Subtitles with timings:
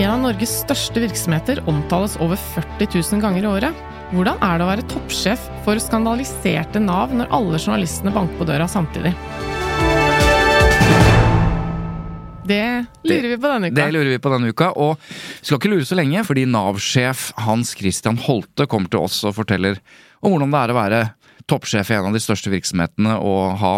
[0.00, 3.80] En av Norges største virksomheter omtales over 40 000 ganger i året.
[4.14, 8.64] Hvordan er det å være toppsjef for skandaliserte Nav når alle journalistene banker på døra
[8.64, 9.12] samtidig?
[12.48, 12.64] Det
[13.10, 13.76] lurer vi på denne uka.
[13.76, 15.04] Det lurer vi på denne uka, og
[15.42, 19.82] skal ikke lure så lenge, fordi Nav-sjef Hans Christian Holte kommer til oss og forteller
[20.24, 21.02] om hvordan det er å være
[21.44, 23.76] toppsjef i en av de største virksomhetene og ha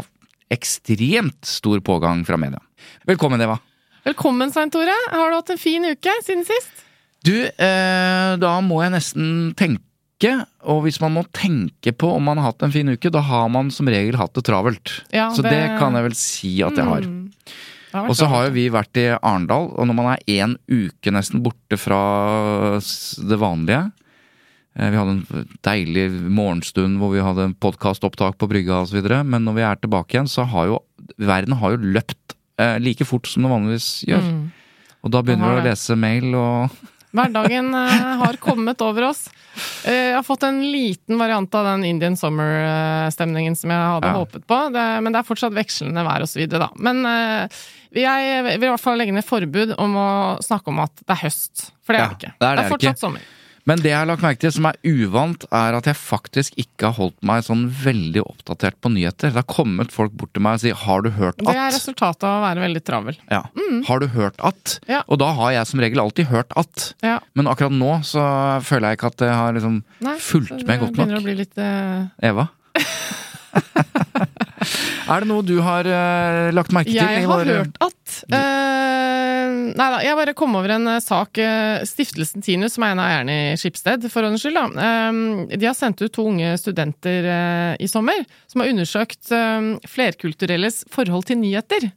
[0.55, 2.63] ekstremt stor pågang fra media.
[3.11, 3.59] Velkommen, Eva.
[4.03, 4.95] Velkommen, Svein Tore.
[5.13, 6.85] Har du hatt en fin uke siden sist?
[7.23, 10.33] Du, eh, da må jeg nesten tenke,
[10.67, 13.49] og hvis man må tenke på om man har hatt en fin uke, da har
[13.53, 14.97] man som regel hatt det travelt.
[15.13, 17.01] Ja, Så det- det kan jeg vel si at jeg har.
[17.03, 17.31] Mm.
[17.93, 21.13] Det Og så har jo vi vært i Arendal, og når man er én uke
[21.13, 23.93] nesten borte fra det vanlige
[24.75, 29.55] eh, Vi hadde en deilig morgenstund hvor vi hadde podkastopptak på brygga osv., men når
[29.55, 30.79] vi er tilbake igjen, så har jo
[31.19, 34.23] verden har jo løpt eh, like fort som det vanligvis gjør.
[34.23, 34.43] Mm.
[35.03, 36.71] Og da begynner du vi å lese mail og
[37.13, 39.27] Hverdagen eh, har kommet over oss.
[39.85, 44.15] Eh, jeg har fått en liten variant av den Indian Summer-stemningen som jeg hadde Ja.
[44.17, 46.71] håpet på, det, men det er fortsatt vekslende vær osv., da.
[46.81, 47.61] Men eh,
[47.93, 50.09] jeg vil i hvert fall legge ned forbud om å
[50.41, 51.67] snakke om at det er høst.
[51.85, 52.33] For det er Ja, det ikke.
[52.41, 53.05] det er det fortsatt ikke.
[53.05, 53.29] sommer.
[53.69, 56.89] Men det jeg har lagt merke til som er uvant, er at jeg faktisk ikke
[56.89, 59.31] har holdt meg sånn veldig oppdatert på nyheter.
[59.31, 61.47] Det har kommet folk bort til meg og sier 'har du hørt at'?
[61.47, 63.17] Det er resultatet av å være veldig travel.
[63.31, 63.43] Ja.
[63.87, 64.81] Har du hørt at?
[64.89, 65.03] Ja.
[65.09, 66.95] Og da har jeg som regel alltid hørt at.
[67.03, 67.21] Ja.
[67.35, 68.23] Men akkurat nå så
[68.63, 71.23] føler jeg ikke at jeg har liksom Nei, fulgt så med det godt begynner å
[71.23, 72.09] bli litt uh...
[72.19, 72.49] Eva?
[75.17, 76.99] er det noe du har uh, lagt merke til?
[77.01, 79.29] Jeg har vår- hørt at uh,
[79.73, 81.39] Nei da, jeg bare kom over en uh, sak.
[81.89, 84.89] Stiftelsen Tinus, som er en av eierne i Skipsted, for ordens skyld, da.
[84.89, 87.27] eh, de har sendt ut to unge studenter
[87.83, 91.89] i sommer som har undersøkt eh, flerkulturelles forhold til nyheter.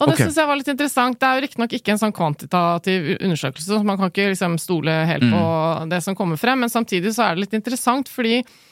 [0.00, 0.24] Og det okay.
[0.26, 1.18] synes jeg var litt interessant.
[1.20, 4.94] Det er jo riktignok ikke en sånn kvantitativ undersøkelse, så man kan ikke liksom stole
[5.12, 5.90] helt på Mm.
[5.92, 8.69] det som kommer frem, men samtidig så er det litt interessant fordi Ehm,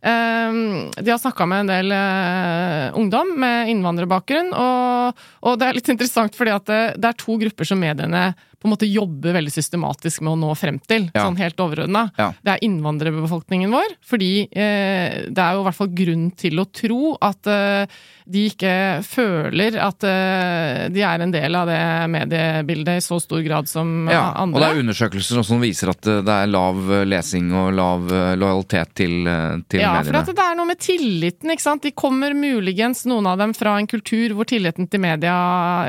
[0.00, 5.90] de har snakka med en del eh, ungdom med innvandrerbakgrunn, og, og det er litt
[5.94, 9.52] interessant fordi at det, det er to grupper som mediene på en måte jobber veldig
[9.54, 11.24] systematisk med å nå frem til, Ja.
[11.26, 12.10] sånn helt overordna.
[12.18, 12.30] Ja.
[12.44, 16.66] Det er innvandrerbefolkningen vår, fordi eh, det er jo i hvert fall grunn til å
[16.70, 17.86] tro at eh,
[18.30, 21.80] de ikke føler at eh, de er en del av det
[22.12, 26.06] mediebildet i så stor grad som Ja, og det er undersøkelser også som viser at
[26.06, 30.20] eh, det er lav eh, lesing og lav eh, lojalitet til, eh, til Ja, for
[30.20, 31.82] at det er noe med tilliten, ikke sant.
[31.86, 35.34] De kommer muligens, noen av dem, fra en kultur hvor tilliten til media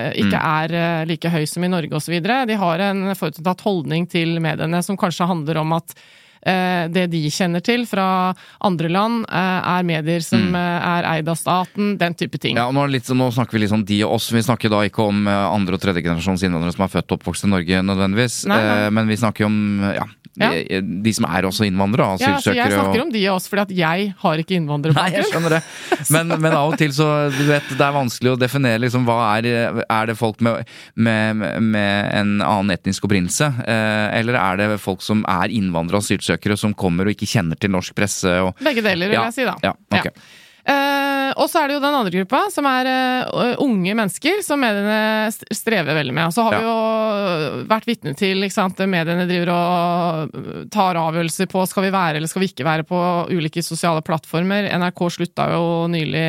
[0.07, 0.47] eh, ikke Mm.
[0.47, 2.13] er eh, like høy som i Norge osv.
[2.23, 5.95] De har en forutinntatt holdning til mediene som kanskje handler om at
[6.41, 8.05] eh, det de kjenner til fra
[8.65, 10.55] andre land, eh, er medier som Mm.
[10.57, 12.55] eh, er eid av staten, den type ting.
[12.57, 14.31] Ja, og nå, litt, nå snakker vi litt om de og oss.
[14.33, 17.51] Vi snakker da ikke om andre- og tredjegenerasjons innvandrere som er født og oppvokst i
[17.51, 18.89] Norge nødvendigvis, Nei, nei.
[18.89, 20.07] Men vi snakker om ja,
[20.39, 20.47] Ja.
[20.55, 23.49] De, de som er også innvandrere, Ja, så jeg snakker og om de av oss
[23.51, 25.27] fordi at jeg har ikke Nei, jeg innvandrerbakgrunn.
[25.27, 25.61] skjønner det.
[26.15, 29.17] Men, men av og til så du vet, det er vanskelig å definere liksom, hva
[29.35, 29.49] er
[29.83, 30.63] Er det folk med,
[30.95, 33.49] med, med en annen etnisk opprinnelse?
[33.67, 37.59] Eh, eller er det folk som er innvandrere og asylsøkere som kommer og ikke kjenner
[37.59, 38.31] til norsk presse?
[38.45, 39.57] Og, Begge deler, vil Ja, jeg si da.
[39.67, 40.13] ja, ok.
[40.61, 44.61] Eh, og så er det jo den andre gruppa, som er uh, unge mennesker, som
[44.61, 46.29] mediene strever veldig med.
[46.29, 48.83] Og så har vi jo vært vitne til ikke sant?
[48.91, 52.85] mediene driver og øh, tar avgjørelser på skal vi være eller skal vi ikke være
[52.87, 54.69] på ulike sosiale plattformer.
[54.81, 56.25] NRK slutta jo nylig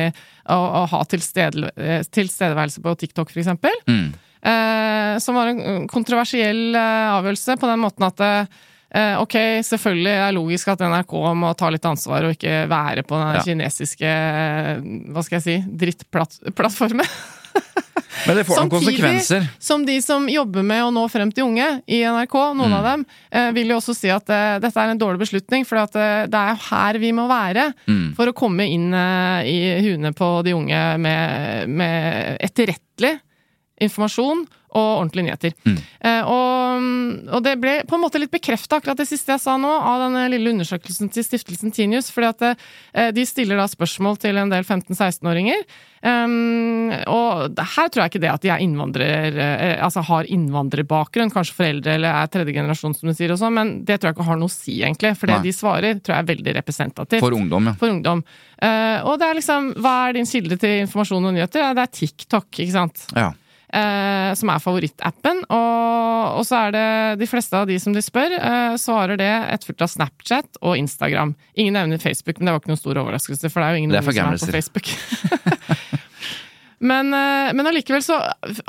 [0.49, 1.73] å, å ha tilstede,
[2.13, 3.83] tilstedeværelse på TikTok, for eksempel.
[3.89, 4.05] mm,
[4.43, 8.57] Uh, som var en kontroversiell eh, avgjørelse på den måten at eh,
[8.93, 9.35] ok,
[9.65, 13.35] selvfølgelig er det logisk at NRK må ta litt ansvar og ikke være på den
[13.39, 13.41] Ja.
[13.47, 17.07] kinesiske eh, hva skal jeg si, drittplattformen.
[18.27, 19.47] Men det får noen konsekvenser.
[19.59, 22.77] som de som jobber med å nå frem til unge i NRK, noen Mm.
[22.77, 25.77] av dem, eh, vil jo også si at eh, dette er en dårlig beslutning, for
[25.81, 28.13] eh, det er jo her vi må være Mm.
[28.15, 33.19] for å komme inn eh, i huene på de unge med, med etterrettelig
[33.81, 35.55] informasjon og ordentlige nyheter.
[35.63, 35.77] Mm.
[36.09, 36.89] Eh, og,
[37.37, 40.07] og det ble på en måte litt bekrefta, akkurat det siste jeg sa nå, av
[40.07, 42.11] denne lille undersøkelsen til stiftelsen Tinius.
[42.13, 45.65] fordi at eh, de stiller da spørsmål til en del 15-16-åringer.
[46.03, 51.31] Um, og her tror jeg ikke det at de er innvandrer, eh, altså har innvandrerbakgrunn,
[51.31, 54.17] kanskje foreldre eller er tredje generasjon, som du sier, og sånn, men det tror jeg
[54.17, 55.13] ikke har noe å si, egentlig.
[55.19, 55.45] For det Nei.
[55.47, 57.75] de svarer, tror jeg er veldig representativt For ungdom, ja.
[57.79, 58.25] for ungdom.
[58.57, 61.63] Uh, og det er liksom Hva er din kilde til informasjon og nyheter?
[61.63, 63.07] Ja, det er TikTok, ikke sant?
[63.15, 63.31] ja.
[63.73, 65.39] Eh, som er favorittappen.
[65.49, 66.87] Og, og så er det
[67.23, 71.33] de fleste av de som de spør, eh, svarer det etterfulgt av Snapchat og Instagram.
[71.57, 73.97] Ingen nevner Facebook, men det var ikke noen stor overraskelse, for det er jo ingen
[73.97, 74.93] er som er på Facebook.
[76.83, 78.17] Men, eh, men allikevel så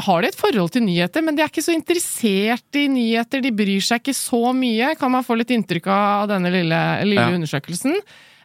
[0.06, 3.42] har de et forhold til nyheter, men de er ikke så interessert i nyheter.
[3.42, 6.78] De bryr seg ikke så mye, kan man få litt inntrykk av denne lille,
[7.08, 7.34] lille Ja.
[7.34, 7.98] undersøkelsen.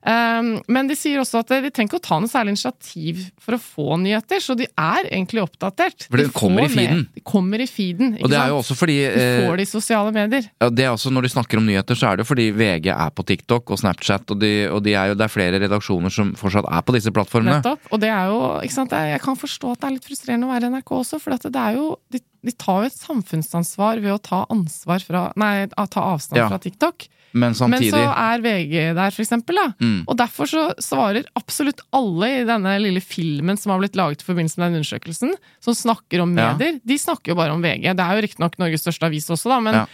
[0.08, 3.58] Um, men de sier også at de trenger ikke å ta noe særlig initiativ for
[3.58, 6.06] å få nyheter, så de er egentlig oppdatert.
[6.08, 7.02] For de, De kommer i med- feeden.
[7.18, 9.66] De kommer i feeden, ikke Og det er jo også fordi De eh, får det
[9.68, 10.48] i sosiale medier.
[10.62, 12.88] ja, det er også Når de snakker om nyheter, så er det jo fordi VG
[12.96, 16.10] er på TikTok og Snapchat, og, de, og de er jo, det er flere redaksjoner
[16.12, 17.60] som fortsatt er på disse plattformene.
[17.60, 17.80] Nettopp.
[17.92, 20.54] Og det er jo, ikke sant, jeg kan forstå at det er litt frustrerende å
[20.56, 24.00] være i NRK også, for at det er jo de, de tar jo et samfunnsansvar
[24.02, 26.48] ved å ta ansvar fra Nei, ta avstand Ja.
[26.48, 27.08] fra TikTok.
[27.32, 29.60] Men Men så er VG der, for eksempel.
[29.80, 30.04] Mm.
[30.08, 34.26] Og derfor så svarer absolutt alle i denne lille filmen som har blitt laget i
[34.26, 36.54] forbindelse med den undersøkelsen, som snakker om Ja.
[36.54, 37.94] medier, de snakker jo bare om VG.
[37.94, 39.86] Det er jo riktignok Norges største avis også, da, men Ja.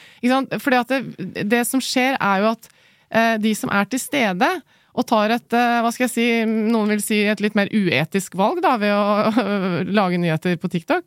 [0.59, 2.69] Fordi at det, det som skjer, er jo at
[3.11, 4.47] eh, de som er til stede
[4.95, 6.27] og tar et, eh, hva skal jeg si,
[6.71, 11.03] noen vil si et litt mer uetisk valg da, ved å lage nyheter på TikTok,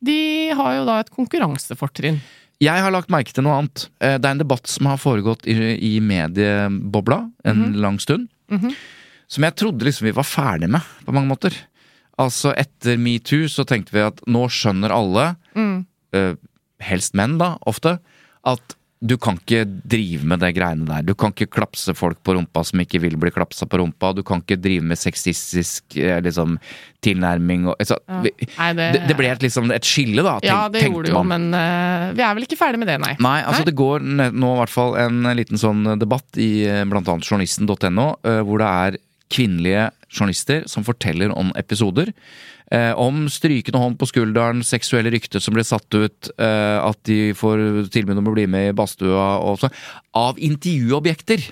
[0.00, 2.20] de har jo da et konkurransefortrinn.
[2.60, 3.86] Jeg har lagt merke til noe annet.
[4.04, 7.76] Eh, Det er en debatt som har foregått i, i mediebobla en Mhm.
[7.80, 8.28] lang stund.
[9.28, 11.54] Som jeg trodde liksom vi var ferdig med, på mange måter.
[12.18, 15.86] Altså, etter metoo så tenkte vi at nå skjønner alle, Mm.
[16.12, 16.34] eh,
[16.80, 17.98] helst menn da, ofte,
[18.44, 21.04] at du kan ikke drive med det greiene der.
[21.08, 24.10] Du kan ikke klapse folk på rumpa som ikke vil bli klapsa på rumpa.
[24.12, 26.58] Du kan ikke drive med sexistisk eh, liksom,
[27.00, 28.20] tilnærming og altså, Ja.
[28.26, 31.08] vi, Nei, det, det ble et, liksom, et skille, da, tenk, Ja, det tenkte gjorde
[31.08, 33.14] det jo, men uh, vi er vel ikke ferdig med det, nei.
[33.24, 33.70] Nei, altså Nei?
[33.70, 38.08] det går nå i hvert fall en liten sånn debatt i eh, blant annet journalisten.no,
[38.20, 39.00] uh, hvor det er
[39.32, 42.12] kvinnelige journalister som forteller om episoder.
[42.70, 47.32] Eh, om strykende hånd på skulderen, seksuelle rykter som ble satt ut, eh, at de
[47.34, 49.74] får tilbud om å bli med i badstua og sånn.
[50.14, 51.50] Av intervjuobjekter!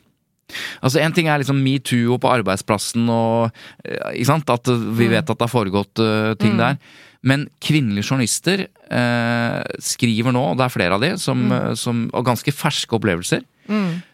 [0.80, 3.50] Altså En ting er liksom metoo på arbeidsplassen og
[3.84, 4.48] eh, Ikke sant?
[4.48, 6.78] At vi vet at det har foregått uh, ting der.
[7.26, 11.74] Men kvinnelige journalister eh, skriver nå, og det er flere av de, som, mm.
[11.76, 13.42] som, og ganske ferske opplevelser,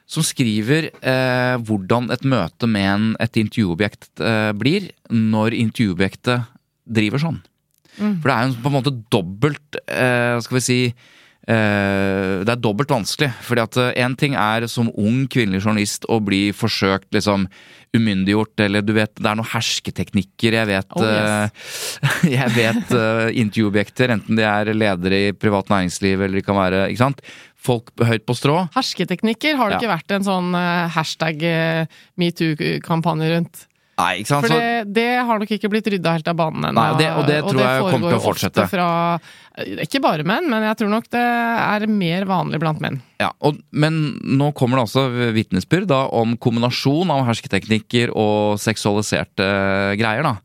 [0.09, 6.49] som skriver eh, hvordan et møte med en, et intervjuobjekt eh, blir når intervjuobjektet
[6.87, 7.41] driver sånn.
[7.95, 10.79] For det er jo på en måte dobbelt, eh, skal vi si
[11.47, 13.31] eh, Det er dobbelt vanskelig.
[13.45, 17.47] fordi at én ting er som ung kvinnelig journalist å bli forsøkt liksom
[17.95, 20.53] umyndiggjort, eller du vet Det er noen hersketeknikker.
[20.59, 21.99] Jeg vet, Oh, yes.
[22.03, 26.57] eh, jeg vet eh, intervjuobjekter, enten de er ledere i privat næringsliv eller de kan
[26.59, 27.21] være ikke sant?
[27.65, 28.57] folk høyt på strå.
[28.75, 29.81] Hersketeknikker har det Ja.
[29.81, 31.87] ikke vært en sånn eh, hashtag eh,
[32.21, 33.63] metoo-kampanje rundt.
[33.99, 34.47] Nei, ikke sant?
[34.49, 36.85] For det, det har nok ikke blitt rydda helt av banen ennå.
[36.95, 38.65] Og det- og det tror jeg kommer til å fortsette.
[38.73, 38.89] Fra,
[39.57, 43.01] eh, ikke bare menn, men jeg tror nok det er mer vanlig blant menn.
[43.21, 50.23] ja, og, men nå kommer det også vitnesbyrd om kombinasjon av hersketeknikker og seksualiserte greier.
[50.27, 50.37] da.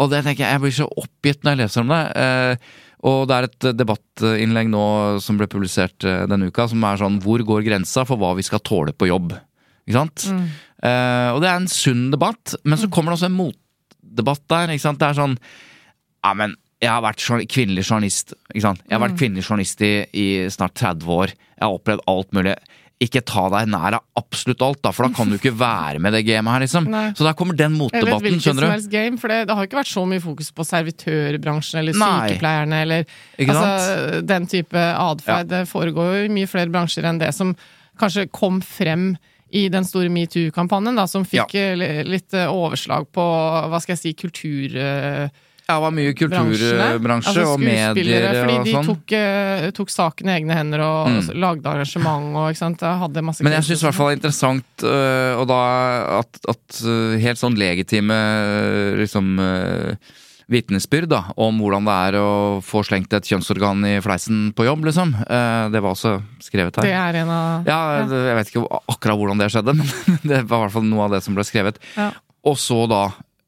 [0.00, 2.02] Og det tenker jeg, jeg blir så oppgitt når jeg leser om det.
[2.16, 2.56] Eh,
[3.02, 4.82] og det er et debattinnlegg nå
[5.24, 8.42] som ble publisert eh, denne uka, som er sånn Hvor går grensa for hva vi
[8.44, 9.32] skal tåle på jobb?
[9.88, 10.26] Ikke sant?
[10.80, 14.74] Eh, og det er en sunn debatt, men så kommer det også en motdebatt der.
[14.74, 15.00] ikke sant?
[15.02, 15.38] Det er sånn
[16.24, 18.34] Ja, men jeg har vært kvinnelig journalist.
[18.54, 18.84] ikke sant?
[18.88, 21.32] Jeg har vært kvinnelig journalist i, i snart 30 år.
[21.36, 22.54] Jeg har opplevd alt mulig.
[23.00, 26.12] Ikke ta deg nær av absolutt alt, da, for da kan du ikke være med
[26.16, 26.88] det gamet her, liksom.
[26.94, 27.06] Nei.
[27.16, 28.72] Så der kommer den motdebatten, som skjønner du.
[28.72, 32.10] helst game, for det, det har ikke vært så mye fokus på servitørbransjen eller Nei.
[32.32, 33.04] sykepleierne eller
[33.44, 35.52] altså, den type atferd.
[35.52, 37.52] Det foregår jo i mye flere bransjer enn det som
[38.00, 39.12] kanskje kom frem
[39.52, 41.68] i den store metoo-kampanjen, da, som fikk ja.
[42.06, 43.24] litt eh, overslag på,
[43.70, 44.76] hva skal jeg si, kultur...
[44.76, 45.28] eh,
[45.70, 48.88] Ja, det var mye kulturbransje Altså og medier skuespillere, Fordi de sånn.
[48.88, 51.28] tok, eh, tok saken i egne hender og Mm.
[51.38, 54.20] lagde arrangement og ikke sant, hadde masse Men jeg syns i hvert fall det er
[54.20, 54.86] interessant
[55.40, 55.60] og da
[56.18, 56.80] at, at
[57.22, 58.18] helt sånn legitime
[58.98, 59.38] liksom
[60.50, 62.30] vitnesbyrd om hvordan det er å
[62.64, 65.12] få slengt et kjønnsorgan i fleisen på jobb, liksom.
[65.22, 66.16] Eh, det var også
[66.50, 66.88] skrevet her.
[66.88, 69.76] Det er en av Ja, jeg vet ikke akkurat hvordan det skjedde,
[70.10, 71.80] men det var i hvert fall noe av det som ble skrevet.
[71.96, 72.10] Ja.
[72.50, 73.06] Og så da,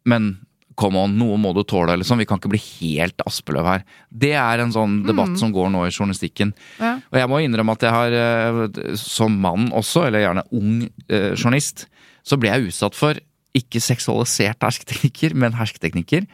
[0.08, 0.34] men
[0.78, 2.20] come on, noe må du tåle, liksom.
[2.22, 3.82] Vi kan ikke bli helt Aspeløv her.
[4.08, 6.54] Det er en sånn debatt som går nå i journalistikken.
[6.80, 6.94] Ja.
[7.12, 11.32] Og jeg må innrømme at jeg har, eh, som mann også, eller gjerne ung eh,
[11.36, 11.86] journalist,
[12.24, 13.20] så ble jeg utsatt for
[13.56, 16.24] ikke seksualiserte hersketeknikker, men hersketeknikker.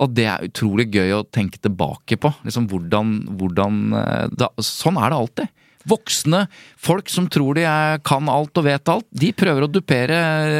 [0.00, 2.32] Og det er utrolig gøy å tenke tilbake på.
[2.46, 5.56] Liksom hvordan, hvordan eh, da, Sånn er det alltid.
[5.88, 6.42] Voksne
[6.76, 10.18] folk som tror de er, kan alt og vet alt, de prøver å dupere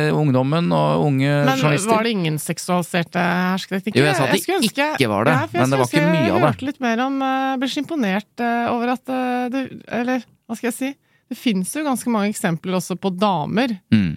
[0.08, 1.90] eh, ungdommen og unge Men journalister.
[1.92, 4.00] var det ingen seksualiserte hersketeknikker?
[4.00, 6.06] Jo, jeg sa at det skulle ønske- ikke var det, Ja, men det var ikke
[6.06, 6.32] mye av det.
[6.32, 9.62] Jeg hørte litt mer om Jeg Ble så imponert eh, over at eh, det
[10.00, 10.90] Eller hva skal jeg si?
[11.30, 14.16] Det fins jo ganske mange eksempler også på damer Mm.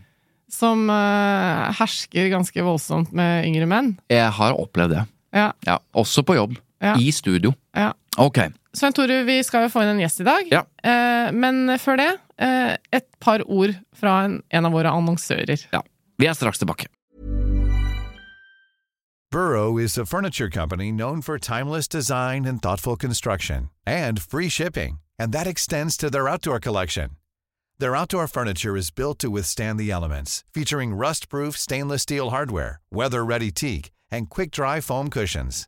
[0.49, 3.91] som uh, hersker ganske voldsomt med yngre menn.
[4.09, 5.03] Jeg har opplevd det.
[5.33, 6.57] Ja, Ja, Også på jobb.
[6.81, 6.95] Ja.
[6.97, 7.53] I studio.
[7.75, 7.91] ja.
[8.17, 8.39] Ok.
[8.73, 10.49] Svein Tore, vi skal jo få inn en gjest i dag.
[10.49, 10.63] Ja.
[10.81, 12.09] Eh, men før det,
[12.41, 15.67] eh, et par ord fra en, en av våre annonsører.
[15.71, 15.83] Ja.
[16.17, 16.89] Vi er straks tilbake.
[19.31, 24.99] Burrow is a furniture company known for timeless design and thoughtful construction and free shipping,
[25.17, 27.17] and that extends to their outdoor collection.
[27.79, 33.51] Their outdoor furniture is built to withstand the elements, featuring rust-proof stainless steel hardware, weather-ready
[33.51, 35.67] teak, and quick-dry foam cushions.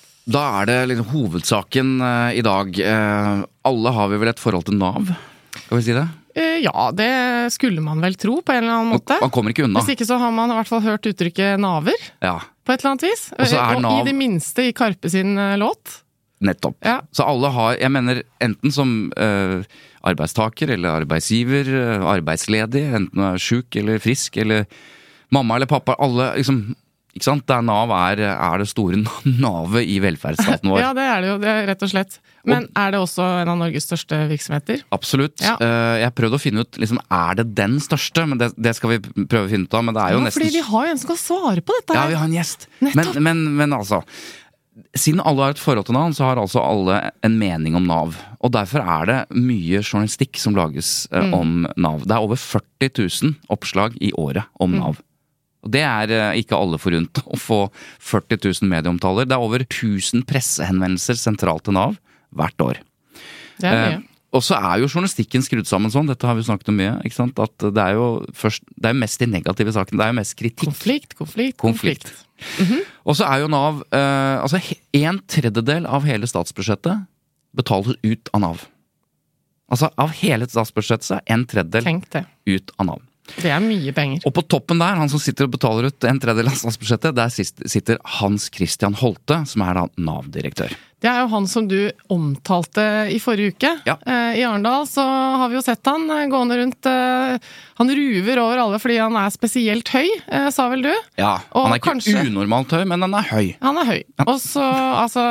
[0.25, 2.77] da er det liksom hovedsaken eh, i dag.
[2.79, 5.09] Eh, alle har vi vel et forhold til Nav?
[5.57, 6.07] Skal vi si det?
[6.37, 7.09] Eh, ja, det
[7.51, 9.17] skulle man vel tro, på en eller annen måte.
[9.19, 9.81] Man kommer ikke unna.
[9.81, 12.93] Hvis ikke så har man i hvert fall hørt uttrykket naver, Ja, på et eller
[12.93, 13.25] annet vis.
[13.35, 15.97] Og så er Og Nav- i det minste i Karpe sin eh, låt.
[16.41, 16.77] nettopp.
[16.85, 17.01] Ja.
[17.13, 19.61] Så alle har Jeg mener enten som uh,
[20.03, 24.65] arbeidstaker eller arbeidsgiver, eh, arbeidsledig, enten du er sjuk eller frisk eller
[25.31, 25.93] mamma eller pappa.
[25.99, 26.75] Alle liksom
[27.13, 27.43] Ikke sant?
[27.49, 28.99] Der Nav er, er det store
[29.45, 30.79] navet i velferdsstaten vår.
[30.85, 32.19] Ja, det er det jo, det rett og slett.
[32.47, 34.81] Men er det også en av Norges største virksomheter?
[34.95, 35.35] Absolutt.
[35.43, 35.57] Ja.
[35.61, 38.95] Eh, jeg prøvde å finne ut liksom, er det den største, men det, det skal
[38.95, 39.83] vi prøve å finne ut av.
[39.89, 41.75] Men det er jo Ja, nesten fordi vi har jo en som kan svare på
[41.79, 42.01] dette her.
[42.01, 42.67] Ja, vi har en gjest.
[42.79, 44.01] Men, men, men altså
[44.95, 46.95] Siden alle har et forhold til Nav, så har altså alle
[47.27, 48.15] en mening om Nav.
[48.39, 51.33] Og derfor er det mye journalistikk som lages eh, Mm.
[51.35, 52.05] om Nav.
[52.07, 54.95] Det er over 40 000 oppslag i året om Mm.
[55.61, 57.59] Og det er eh, ikke alle forunt å få
[58.01, 59.27] 40 000 medieomtaler.
[59.29, 61.99] Det er over 1000 pressehenvendelser sentralt til Nav
[62.35, 62.81] hvert år.
[63.61, 63.99] Det er Eh,
[64.31, 67.17] og så er jo journalistikken skrudd sammen sånn, dette har vi snakket om mye, ikke
[67.17, 67.39] sant?
[67.43, 70.35] at det er jo først, det er mest de negative sakene, det er jo mest
[70.39, 70.69] kritikk.
[70.69, 72.07] Konflikt, konflikt, Konflikt.
[72.47, 72.87] konflikt.
[73.03, 74.61] Og så er jo Nav eh, Altså
[74.97, 77.03] en tredjedel av hele statsbudsjettet
[77.59, 78.63] betales ut av Nav.
[79.71, 81.85] Altså av hele statsbudsjettet så er en tredjedel
[82.47, 83.03] ut av Nav.
[83.39, 84.21] Det er mye penger.
[84.27, 87.31] Og på toppen der, han som sitter og betaler ut en tredjedel av statsbudsjettet, der
[87.71, 90.73] sitter Hans Christian Holte, som er da Nav-direktør.
[91.01, 91.79] Det er jo han som du
[92.13, 93.71] omtalte i forrige uke.
[93.89, 93.95] Ja.
[94.05, 95.01] Eh, I Arendal så
[95.41, 97.39] har vi jo sett han eh, gående rundt eh,
[97.81, 100.05] Han ruver over alle fordi han er spesielt høy,
[100.53, 100.91] sa vel du?
[101.17, 103.47] Ja, Han er ikke kanskje- unormalt høy, men han er høy.
[103.65, 104.01] Han er høy.
[104.27, 104.61] Og så,
[105.01, 105.23] altså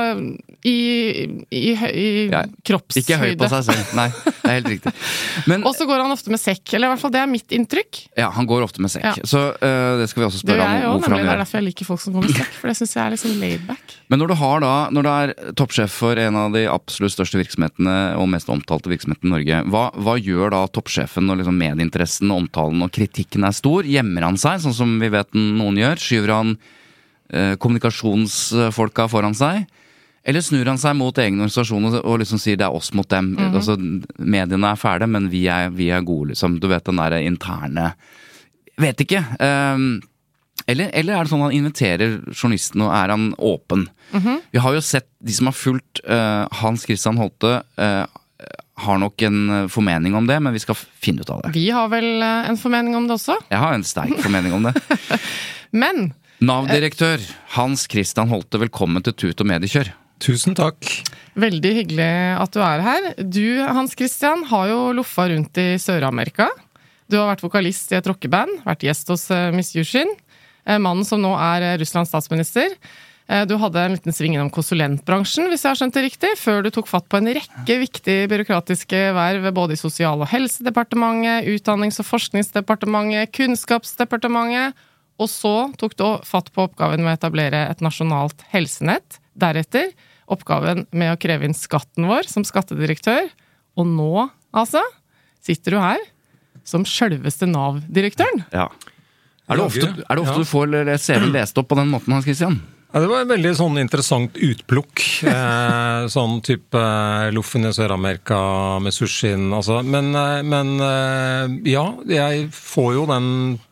[0.67, 0.77] I,
[1.49, 3.01] i, i Ja, kroppshøyde.
[3.01, 4.09] Ikke høy på seg selv, nei.
[4.13, 4.93] Det er helt riktig.
[5.69, 8.01] Og så går han ofte med sekk, eller i hvert fall det er mitt inntrykk.
[8.21, 9.07] ja, han går ofte med sekk.
[9.07, 9.29] Ja.
[9.29, 11.23] Så uh, det skal vi også spørre om hvorfor nemlig.
[11.23, 13.05] han Det er derfor jeg liker folk som går med sekk, for det syns jeg
[13.05, 13.97] er sånn laidback.
[14.13, 17.41] Men når du har da, når du er toppsjef for en av de absolutt største
[17.41, 22.35] virksomhetene og mest omtalte virksomhetene i Norge, hva, hva gjør da toppsjefen når liksom medieinteressen,
[22.35, 23.89] omtalen og kritikken er stor?
[23.89, 26.01] Gjemmer han seg, sånn som vi vet noen gjør?
[26.03, 26.57] Skyver han
[27.33, 29.65] eh, kommunikasjonsfolka foran seg?
[30.25, 33.33] Eller snur han seg mot egen organisasjon og liksom sier det er oss mot dem?
[33.51, 33.79] Altså,
[34.21, 36.59] Mediene er fæle, men vi er, vi er gode, liksom.
[36.61, 37.93] Du vet den derre interne
[38.81, 39.19] Vet ikke.
[39.45, 39.99] Um,
[40.65, 43.83] eller, eller er det sånn han inviterer journalisten, og er han åpen?
[44.55, 48.07] Vi har jo sett de som har fulgt uh, Hans Christian Holte, Uh,
[48.81, 51.53] har nok en formening om det, men vi skal finne ut av det.
[51.53, 53.37] Vi har vel eh, en formening om det også.
[53.51, 54.73] Jeg har en sterk formening om det.
[55.83, 57.21] Men Nav-direktør
[57.59, 59.93] Hans Christian Holte, velkommen til Tut og Mediekjør.
[60.21, 60.85] Tusen takk.
[61.41, 63.07] Veldig hyggelig at du er her.
[63.25, 66.51] Du, Hans Christian, har jo loffa rundt i Sør-Amerika.
[67.11, 70.11] Du har vært vokalist i et rockeband, vært gjest hos uh, Miss Yushin.
[70.69, 72.77] Uh, mannen som nå er uh, Russlands statsminister.
[73.47, 76.71] Du hadde en liten sving innom konsulentbransjen, hvis jeg har skjønt det riktig, før du
[76.75, 82.09] tok fatt på en rekke viktige byråkratiske verv både i Sosial- og helsedepartementet, Utdannings- og
[82.09, 84.75] forskningsdepartementet, Kunnskapsdepartementet
[85.21, 89.19] og så tok du fatt på oppgaven med å etablere et nasjonalt helsenett.
[89.37, 89.93] Deretter
[90.33, 93.31] oppgaven med å kreve inn skatten vår som skattedirektør.
[93.79, 94.83] Og nå, altså,
[95.45, 96.03] sitter du her
[96.67, 98.45] som sjølveste Nav-direktøren.
[98.55, 98.69] Ja.
[99.51, 102.29] Er det ofte, er det ofte du får CV-en lest opp på den måten, Hans
[102.29, 102.61] Christian?
[102.91, 105.03] Ja, det var en veldig sånn interessant utplukk.
[105.31, 108.41] Eh, sånn type eh, Loffen i Sør-Amerika
[108.83, 109.47] med sushien.
[109.55, 109.79] Altså.
[109.87, 113.29] Men, eh, men eh, ja, jeg får jo den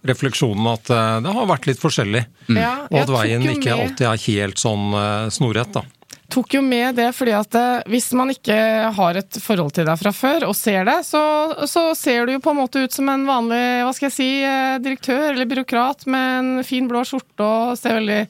[0.06, 2.24] refleksjonen at eh, det har vært litt forskjellig.
[2.46, 2.60] Mm.
[2.62, 5.82] Ja, og at veien ikke alltid er helt sånn eh, snorrett, da.
[6.28, 7.56] Tok jo med det fordi at
[7.88, 8.56] hvis man ikke
[8.92, 11.22] har et forhold til deg fra før, og ser det, så,
[11.64, 14.28] så ser du jo på en måte ut som en vanlig, hva skal jeg si,
[14.84, 18.20] direktør eller byråkrat med en fin blå skjorte og ser veldig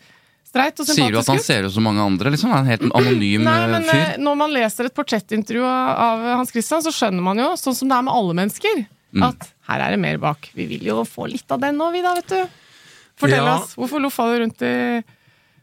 [0.49, 1.02] streit og sympatisk ut.
[1.02, 2.33] Sier du at han ser ut som mange andre?
[2.35, 2.55] liksom?
[2.55, 4.05] En helt anonym Nei, men, fyr?
[4.05, 7.90] Eh, når man leser et portrettintervju av Hans Christian, så skjønner man jo, sånn som
[7.90, 8.81] det er med alle mennesker,
[9.19, 9.26] mm.
[9.28, 10.50] at her er det mer bak.
[10.57, 12.64] Vi vil jo få litt av den nå, vi da, vet du.
[13.19, 13.59] Fortell ja.
[13.59, 14.75] oss, hvorfor loffa du rundt i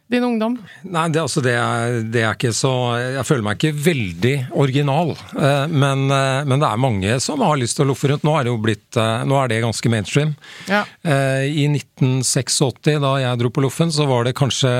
[0.08, 0.58] din ungdom?
[0.84, 5.16] Nei, det, altså, det, er, det, er, ikke så Jeg føler meg ikke veldig original.
[5.34, 8.26] Eh, men, eh, men, det er mange som har lyst til å loffe rundt.
[8.28, 10.36] Nå er det jo blitt eh, Nå er det ganske mainstream.
[10.70, 10.84] Ja.
[11.06, 14.72] I 1986, da jeg dro på Loffen, så var det kanskje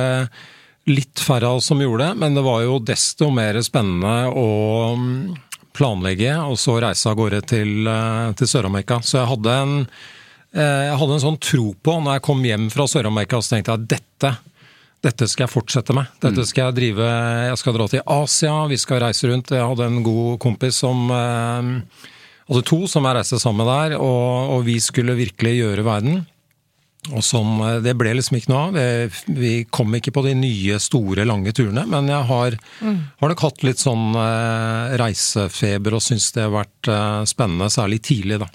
[0.90, 4.50] litt færre av oss som gjorde det, men det var jo desto mer spennende å
[4.94, 5.16] mm,
[5.74, 7.90] planlegge og så reise av gårde til,
[8.38, 9.00] til Sør-Amerika.
[9.02, 9.80] Så jeg hadde en
[10.56, 13.82] jeg hadde en sånn tro på, når jeg kom hjem fra Sør-Amerika, så tenkte jeg
[13.82, 14.30] at dette
[15.06, 16.10] dette skal jeg fortsette med.
[16.24, 16.50] Dette mm.
[16.50, 17.08] skal jeg drive
[17.52, 19.54] Jeg skal dra til Asia, vi skal reise rundt.
[19.54, 21.74] Jeg hadde en god kompis som eh,
[22.50, 26.24] hadde to som jeg reiste sammen med der, og, og vi skulle virkelig gjøre verden.
[27.14, 29.20] Og som, eh, Det ble liksom ikke noe av.
[29.28, 31.86] Vi kom ikke på de nye, store, lange turene.
[31.90, 33.00] Men jeg har, mm.
[33.22, 38.02] har nok hatt litt sånn eh, reisefeber og syns det har vært eh, spennende, særlig
[38.10, 38.50] tidlig, da.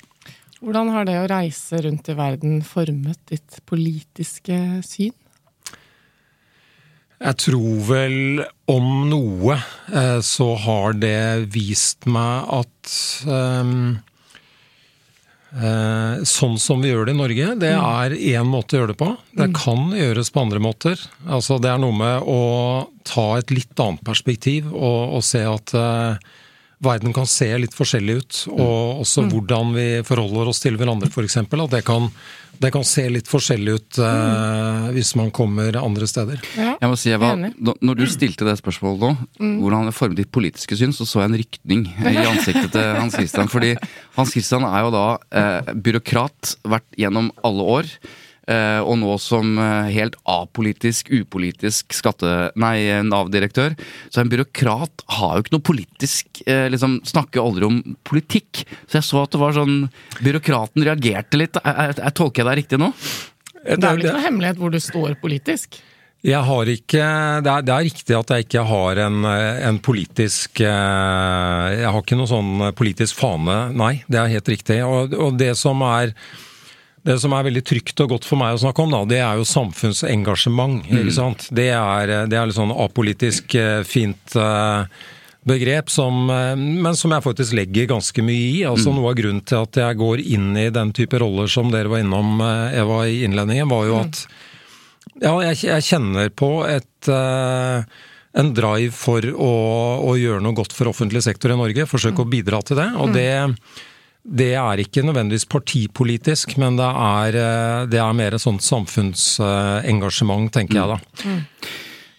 [0.61, 5.15] Hvordan har det å reise rundt i verden formet ditt politiske syn?
[7.21, 9.59] Jeg tror vel om noe
[9.93, 12.95] eh, så har det vist meg at
[13.29, 13.99] um,
[15.51, 17.81] Sånn som vi gjør det i Norge, det mm.
[17.83, 19.09] er én måte å gjøre det på.
[19.35, 19.55] Det mm.
[19.59, 21.01] kan gjøres på andre måter.
[21.27, 22.37] Altså, det er noe med å
[23.03, 26.31] ta et litt annet perspektiv og, og se at uh,
[26.81, 28.45] verden kan se litt forskjellig ut.
[28.55, 29.01] Og mm.
[29.05, 29.33] også mm.
[29.35, 31.37] hvordan vi forholder oss til hverandre, f.eks.
[31.43, 32.09] At det kan,
[32.63, 36.41] det kan, se litt forskjellig ut eh, hvis man kommer andre steder.
[36.57, 39.13] Ja, jeg må si, Eva, Når du stilte det spørsmålet nå,
[39.43, 39.59] mm.
[39.61, 43.19] hvordan det formet ditt politiske syn, så så jeg en rykning i ansiktet til Hans
[43.19, 43.53] Christian.
[43.53, 43.75] Fordi
[44.17, 47.95] Hans Christian er jo da eh, byråkrat, vært gjennom alle år.
[48.51, 52.51] Eh, og nå som eh, helt apolitisk, upolitisk skatte...
[52.59, 53.77] Nei, Nav-direktør.
[54.11, 58.65] Så en byråkrat har jo ikke noe politisk eh, liksom Snakker aldri om politikk.
[58.89, 59.85] Så jeg så at det var sånn
[60.19, 61.61] Byråkraten reagerte litt.
[61.63, 62.91] Jeg, jeg, tolker jeg deg riktig nå?
[63.61, 65.79] Det er vel ikke noe hemmelighet hvor du står politisk?
[66.27, 67.05] Jeg har ikke
[67.41, 72.19] det er, det er, riktig at jeg ikke har en, en, politisk Jeg har ikke
[72.19, 73.95] noe sånn politisk fane, nei.
[74.05, 74.83] Det er helt riktig.
[74.85, 76.13] Og, og det som er
[77.07, 79.39] det som er veldig trygt og godt for meg å snakke om, da, det er
[79.41, 80.85] jo samfunnsengasjement.
[80.85, 80.99] Mm.
[81.01, 81.47] ikke sant?
[81.57, 84.85] Det er, det er litt sånn apolitisk, eh, fint uh,
[85.49, 88.61] begrep, som, uh, men som jeg faktisk legger ganske mye i.
[88.69, 89.01] altså mm.
[89.01, 92.05] Noe av grunnen til at jeg går inn i den type roller som dere var
[92.05, 94.07] innom, Eva, i innledningen, var jo mm.
[94.07, 94.23] at
[95.21, 97.09] ja, jeg, jeg kjenner på et
[98.31, 99.53] en drive for å,
[100.07, 101.89] å, gjøre noe godt for offentlig sektor i Norge.
[101.91, 102.23] Forsøke mm.
[102.23, 102.87] å bidra til det.
[102.95, 103.17] og mm.
[103.17, 103.31] det
[104.25, 110.51] det er ikke nødvendigvis partipolitisk, men det er, eh, det er mer et sånt samfunnsengasjement,
[110.53, 110.99] tenker jeg da.
[111.25, 111.45] Mm.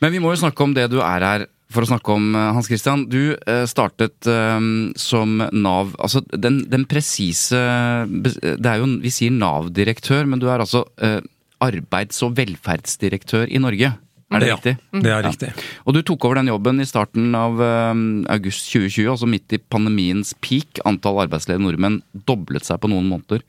[0.01, 2.53] Men vi må jo snakke om det du er her for å snakke om, eh,
[2.57, 3.05] Hans Christian.
[3.07, 4.17] Du eh, startet
[4.97, 7.55] som Nav Altså den, den presise
[8.09, 10.85] Det er jo Vi sier Nav-direktør, men du er altså
[11.61, 13.93] arbeids- og velferdsdirektør i Norge.
[14.31, 14.73] Er det ja, riktig?
[15.03, 15.51] Det er riktig.
[15.83, 19.59] Og du tok over den jobben i starten av um, august 2020, altså midt i
[19.59, 20.79] pandemiens peak.
[20.87, 23.43] Antall arbeidsledige nordmenn doblet seg på noen måneder.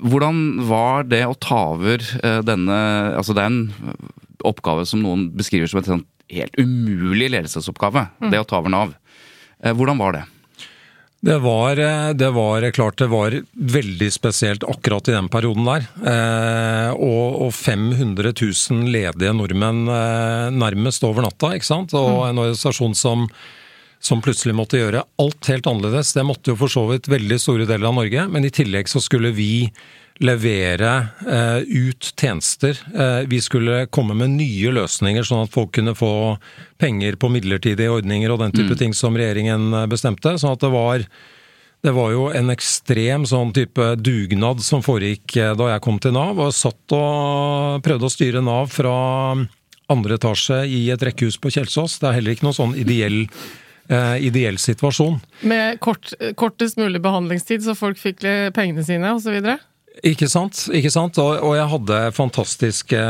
[0.00, 2.78] Hvordan var det å ta over uh, denne
[3.14, 4.00] Altså det er en
[4.48, 8.08] oppgave som noen beskriver som en helt umulig ledelsesoppgave.
[8.24, 8.32] Mm.
[8.32, 8.96] Det å ta over Nav.
[9.60, 10.24] Uh, hvordan var det?
[11.22, 15.84] Det var, eh, det var, klart det var veldig spesielt akkurat i den perioden der.
[16.02, 21.94] Eh, og, og, 500 000 ledige nordmenn eh, nærmest over natta, ikke sant.
[21.94, 22.24] Og mm.
[22.26, 23.28] en organisasjon som,
[24.02, 26.10] som plutselig måtte gjøre alt helt annerledes.
[26.18, 29.04] Det måtte jo for så vidt veldig store deler av Norge, men i tillegg så
[29.04, 29.52] skulle vi
[30.20, 30.92] levere
[31.28, 32.78] eh, ut tjenester.
[32.94, 36.36] Eh, vi skulle komme med nye løsninger, sånn at folk kunne få
[36.82, 38.80] penger på midlertidige ordninger og den type mm.
[38.80, 40.36] ting som regjeringen eh, bestemte.
[40.38, 41.06] sånn at det var
[41.82, 46.14] det var jo en ekstrem sånn type dugnad som foregikk eh, da jeg kom til
[46.14, 48.94] Nav, og satt og prøvde å styre Nav fra
[49.90, 51.98] andre etasje i et rekkehus på Kjelsås.
[51.98, 55.18] Det er heller ikke noen sånn ideell eh, ideell situasjon.
[55.50, 58.22] Med kort, kortest mulig behandlingstid, så folk fikk
[58.54, 59.42] pengene sine osv.?
[60.02, 60.64] Ikke sant.
[60.74, 61.18] ikke sant?
[61.22, 63.02] Og, og, jeg hadde fantastiske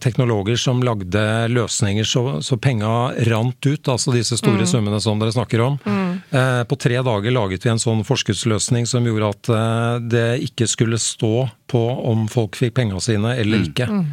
[0.00, 4.70] teknologer som lagde løsninger så, så penga rant ut, altså disse store mm.
[4.70, 5.76] summene som dere snakker om.
[5.84, 6.14] Mm.
[6.32, 10.70] Eh, på tre dager laget vi en sånn forskuddsløsning som gjorde at eh, det ikke
[10.72, 11.34] skulle stå
[11.68, 13.68] på om folk fikk penga sine eller mm.
[13.68, 13.90] ikke.
[13.92, 14.08] Mm.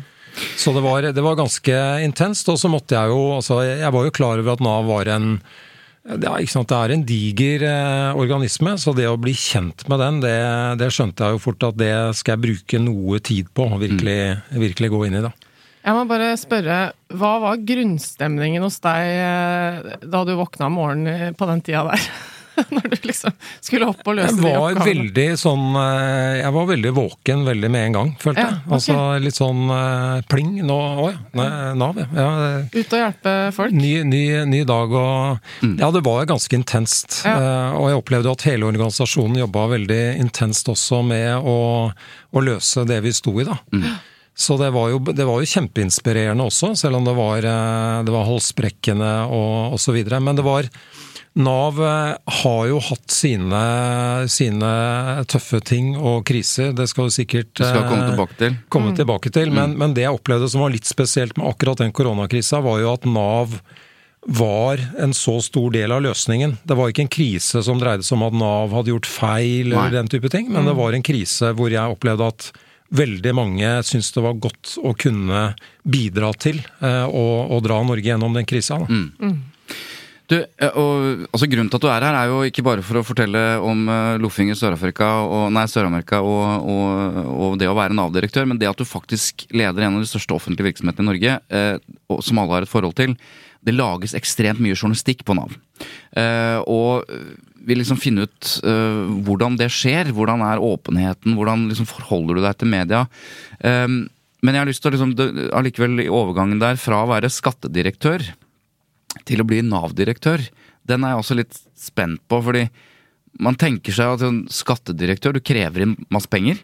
[0.60, 2.51] Så det var, det var ganske intenst.
[2.51, 5.39] Og så måtte jeg jo altså Jeg var jo klar over at Nav var en
[6.03, 6.69] det sant?
[6.69, 10.38] det er, en diger eh, organisme, så det å bli kjent med den, det,
[10.79, 14.17] det, skjønte jeg jo fort at det skal jeg bruke noe tid på å virkelig,
[14.39, 14.57] mm.
[14.63, 15.23] virkelig, gå inn i.
[15.27, 15.33] da.
[15.83, 16.79] Jeg må bare spørre,
[17.19, 22.09] hva var grunnstemningen hos deg eh, da du våkna om morgenen på den tida der?
[22.75, 24.85] når du liksom skulle opp og løse de oppgavene?
[24.85, 28.55] Veldig sånn, eh, jeg var veldig våken veldig med en gang, følte jeg.
[28.55, 28.75] Ja, okay.
[28.77, 30.51] Altså litt sånn uh, pling.
[30.65, 32.27] Nå, å ja, Nav, ja.
[32.73, 33.75] Ut og hjelpe folk?
[33.75, 35.77] Ny, ny, ny dag og mm.
[35.79, 37.21] Ja, det var ganske intenst.
[37.27, 37.37] Ja.
[37.79, 41.57] Og jeg opplevde at hele organisasjonen jobba veldig intenst også med å,
[41.89, 43.57] å, løse det vi sto i, da.
[43.73, 43.89] Mm.
[44.39, 47.43] Så det var, jo, det var, jo, kjempeinspirerende også, selv om det var,
[48.07, 49.97] det var halsbrekkende og osv.
[50.15, 50.69] Men det var
[51.39, 53.60] Nav eh, har jo hatt sine,
[54.32, 54.71] sine,
[55.32, 58.58] tøffe ting og kriser, det skal du sikkert du skal komme tilbake til.
[58.67, 58.97] Komme mm.
[58.99, 59.54] tilbake til.
[59.54, 59.78] Men, mm.
[59.80, 63.08] men, det jeg opplevde som var litt spesielt med akkurat den koronakrisa, var jo at
[63.08, 63.56] Nav
[64.28, 66.58] var en så stor del av løsningen.
[66.67, 69.95] Det var ikke en krise som dreide seg om at Nav hadde gjort feil, eller
[69.95, 70.82] den type ting, men det mm.
[70.82, 72.49] var en krise hvor jeg opplevde at
[72.89, 75.43] veldig mange syntes det var godt å kunne
[75.88, 78.82] bidra til eh, å, å, dra Norge gjennom den krisa.
[78.82, 78.89] Da.
[78.89, 79.38] Mm.
[80.29, 82.99] Du, eh, og, altså Grunnen til at du er her, er jo ikke bare for
[82.99, 87.97] å fortelle om uh, loffing i Sør-Amerika og, Sør og, og, og, det å være
[87.97, 91.37] Nav-direktør, men det at du faktisk leder en av de største offentlige virksomhetene i Norge,
[91.49, 93.15] uh, som alle har et forhold til.
[93.65, 95.57] Det lages ekstremt mye journalistikk på Nav.
[96.13, 97.09] Uh, og
[97.65, 98.51] vil liksom finne ut
[99.27, 100.13] hvordan det skjer.
[100.15, 101.35] Hvordan er åpenheten?
[101.37, 103.01] Hvordan liksom forholder du deg til media?
[103.59, 105.11] men jeg har lyst til å liksom,
[105.59, 108.23] allikevel i overgangen der, fra å være skattedirektør
[109.27, 110.43] til å bli Nav-direktør,
[110.89, 112.39] den er jeg også litt spent på.
[112.45, 112.65] Fordi
[113.43, 116.61] man tenker seg at en skattedirektør, du krever inn masse penger.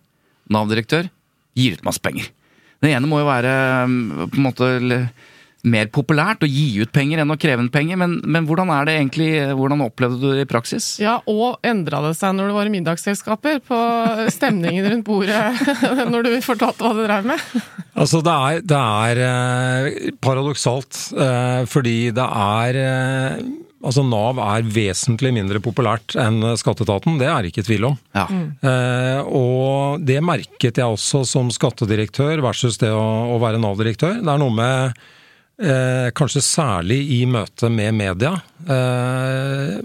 [0.51, 1.09] Nav-direktør
[1.57, 2.29] gir ut masse penger.
[2.83, 3.53] Den ene må jo være
[3.89, 4.01] mm,
[4.33, 4.69] på en måte
[5.65, 8.87] mer populært å gi ut penger enn å kreve inn penger, men, men, hvordan er
[8.87, 10.95] det egentlig, hvordan opplevde du det i praksis?
[11.03, 13.81] Ja, og endra det seg når det var middagsselskaper, på
[14.33, 15.43] stemningen rundt bordet
[16.13, 17.45] når du fortalte hva du drev med?
[17.95, 23.45] Altså, det er, det er eh, paradoksalt, eh, fordi det er eh,
[23.85, 27.97] Altså Nav er vesentlig mindre populært enn skatteetaten, det er det ikke tvil om.
[28.17, 28.23] Ja.
[28.25, 28.47] Mm.
[28.65, 34.17] Eh, og det merket jeg også som skattedirektør versus det å, å være Nav-direktør.
[34.23, 35.05] Det er noe med
[35.55, 38.33] Eh, kanskje særlig i møte med media.
[38.67, 39.77] Eh,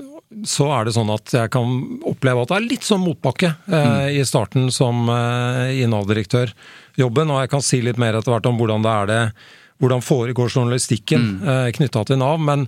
[0.47, 1.71] så er det sånn at jeg kan
[2.07, 4.19] oppleve at det er litt sånn motbakke eh, mm.
[4.19, 7.31] i starten som eh, i Nav-direktørjobben.
[7.31, 9.23] Og jeg kan si litt mer etter hvert om hvordan det er det
[9.81, 11.47] hvordan foregår journalistikken mm.
[11.49, 12.41] Eh, knytta til Nav.
[12.41, 12.67] men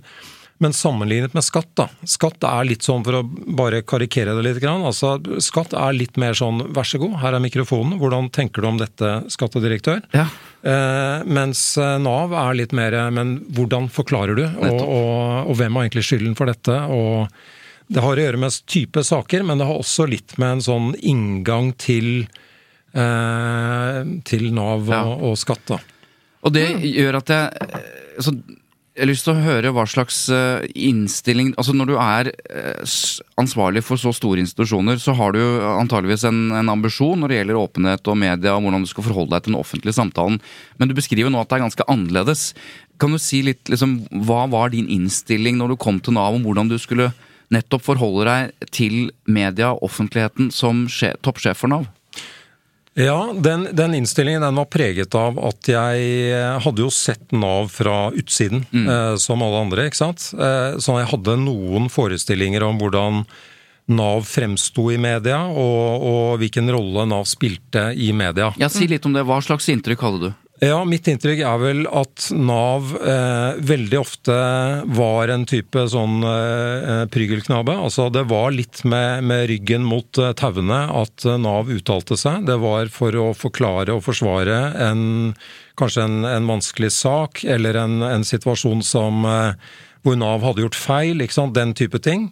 [0.63, 1.87] men sammenlignet med skatt, da.
[2.07, 3.23] Skatt er litt sånn, for å
[3.57, 7.43] bare karikere det litt, altså skatt er litt mer sånn vær så god, her er
[7.43, 10.01] mikrofonen, hvordan tenker du om dette, skattedirektør?
[10.15, 10.27] Ja.
[10.63, 15.75] Eh, mens eh, Nav er litt mer men hvordan forklarer du, og, og, og, hvem
[15.75, 16.79] har egentlig skylden for dette?
[16.93, 17.27] og
[17.93, 20.93] det har å gjøre med type saker, men det har også litt med en sånn
[21.03, 22.27] inngang til,
[22.95, 25.03] eh, til Nav og, ja.
[25.29, 25.65] og skatt.
[25.67, 25.81] da.
[26.47, 28.33] Og det gjør at jeg så
[28.93, 32.97] jeg har lyst til å høre hva slags eh, innstilling Altså Når du er eh,
[33.41, 37.57] ansvarlig for så store institusjoner, så har du antageligvis en, en, ambisjon når det gjelder
[37.57, 40.37] åpenhet og media, og hvordan du skal forholde deg til den offentlige samtalen.
[40.77, 42.45] Men du beskriver nå at det er ganske annerledes.
[43.01, 46.45] Kan du si litt liksom, Hva var din innstilling når du kom til Nav, om
[46.45, 47.09] hvordan du skulle
[47.53, 50.85] nettopp forholde deg til media og offentligheten som
[51.25, 51.89] toppsjef for Nav?
[52.93, 57.71] Ja, den, den, innstillingen den var preget av at jeg eh, hadde jo sett Nav
[57.73, 58.85] fra utsiden, mm.
[58.85, 60.27] eh, som alle andre, ikke sant.
[60.37, 63.23] Eh, så jeg hadde noen forestillinger om hvordan
[63.97, 68.53] Nav fremsto i media, og, og, hvilken rolle Nav spilte i media.
[68.61, 69.25] Ja, Si litt om det.
[69.27, 70.42] Hva slags inntrykk hadde du?
[70.63, 74.35] Ja, Mitt inntrykk er vel at Nav eh, veldig ofte
[74.95, 77.75] var en type sånn eh, prygelknabe.
[77.83, 82.45] Altså det var litt med, med ryggen mot eh, tauene at Nav uttalte seg.
[82.47, 85.03] Det var for å forklare og forsvare en,
[85.79, 90.79] kanskje en, en vanskelig sak, eller en, en situasjon som, eh, hvor Nav hadde gjort
[90.79, 91.27] feil.
[91.57, 92.29] Den type ting.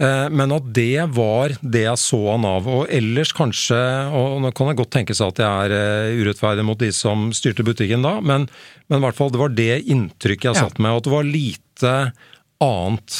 [0.00, 2.68] Eh, men at det var det jeg så av Nav.
[2.70, 3.80] Og ellers kanskje,
[4.16, 7.66] og nå kan det godt tenkes at jeg er eh, urettferdig mot de som styrte
[7.66, 8.48] butikken da, men,
[8.88, 10.64] men i hvert fall det var det inntrykket jeg ja.
[10.66, 10.96] satt med.
[10.96, 11.96] At det var lite
[12.62, 13.18] annet.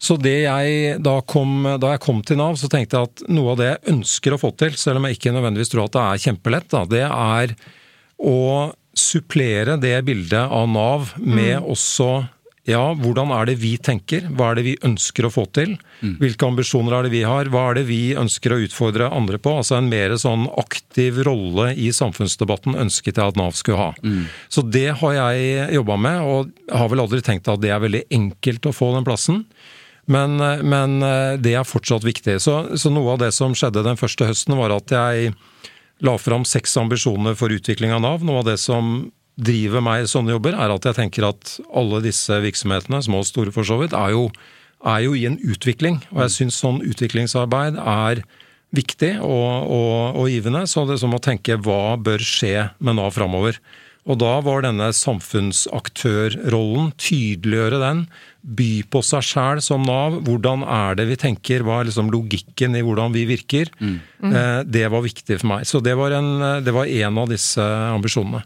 [0.00, 3.52] Så det jeg da, kom, da jeg kom til Nav, så tenkte jeg at noe
[3.52, 6.04] av det jeg ønsker å få til, selv om jeg ikke nødvendigvis tror at det
[6.04, 7.54] er kjempelett, da, det er
[8.20, 8.38] å
[8.96, 11.68] supplere det bildet av Nav med mm.
[11.72, 12.08] også
[12.68, 14.26] ja, hvordan er det vi tenker?
[14.36, 15.72] Hva er det vi ønsker å få til?
[16.04, 16.18] Mm.
[16.20, 17.48] Hvilke ambisjoner er det vi har?
[17.48, 19.54] Hva er det vi ønsker å utfordre andre på?
[19.62, 23.90] Altså en mer sånn aktiv rolle i samfunnsdebatten ønsket jeg at Nav skulle ha.
[24.04, 24.26] Mm.
[24.52, 28.04] Så det har jeg jobba med, og har vel aldri tenkt at det er veldig
[28.12, 29.44] enkelt å få den plassen.
[30.10, 30.98] Men, men
[31.40, 32.40] det er fortsatt viktig.
[32.42, 35.32] Så, så noe av det som skjedde den første høsten, var at jeg
[36.04, 38.24] la fram seks ambisjoner for utvikling av Nav.
[38.26, 42.02] Noe av det som driver meg i sånne jobber, er at jeg tenker at alle
[42.04, 44.28] disse virksomhetene, små og store for så vidt, er jo,
[44.86, 46.00] er jo i en utvikling.
[46.14, 48.24] Og jeg syns sånn utviklingsarbeid er
[48.76, 50.66] viktig og, og, og givende.
[50.70, 53.58] Så det er som å tenke hva bør skje med Nav framover.
[54.08, 58.06] Og da var denne samfunnsaktørrollen, tydeliggjøre den,
[58.40, 60.16] by på seg sjæl som Nav.
[60.24, 63.68] Hvordan er det vi tenker, hva er liksom logikken i hvordan vi virker?
[63.78, 63.98] Mm.
[64.24, 64.32] Mm.
[64.72, 65.68] Det var viktig for meg.
[65.68, 68.42] Så det var, en, det var en av disse ambisjonene.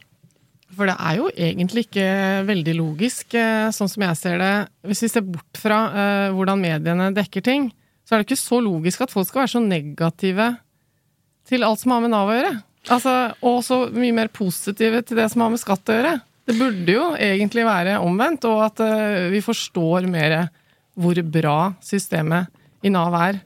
[0.75, 2.09] For det er jo egentlig ikke
[2.49, 4.53] veldig logisk, eh, sånn som jeg ser det.
[4.89, 7.71] Hvis vi ser bort fra uh, hvordan mediene dekker ting,
[8.05, 10.51] så er det ikke så logisk at folk skal være så negative
[11.49, 12.53] til alt som har med Nav å gjøre.
[12.93, 16.15] Altså, og så mye mer positive til det som har med skatt å gjøre.
[16.45, 20.37] Det burde jo egentlig være omvendt, og at uh, vi forstår mer
[20.95, 22.53] hvor bra systemet
[22.85, 23.41] i Nav er.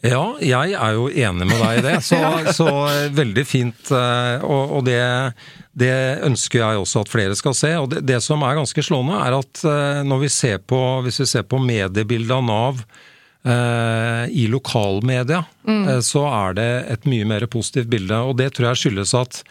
[0.00, 1.96] Ja, jeg er jo enig med deg i det.
[2.06, 2.20] Så,
[2.58, 2.68] så
[3.16, 3.90] veldig fint.
[3.92, 5.00] Og, og det
[5.80, 7.70] det ønsker jeg også at flere skal se.
[7.78, 11.22] Og det, det som er ganske slående, er at uh, når vi ser på, hvis
[11.22, 12.82] vi ser på mediebildet av Nav
[13.40, 15.82] eh, i lokalmedia, mm.
[15.86, 18.18] uh, så er det et mye mer positivt bilde.
[18.26, 19.42] Og det tror jeg skyldes at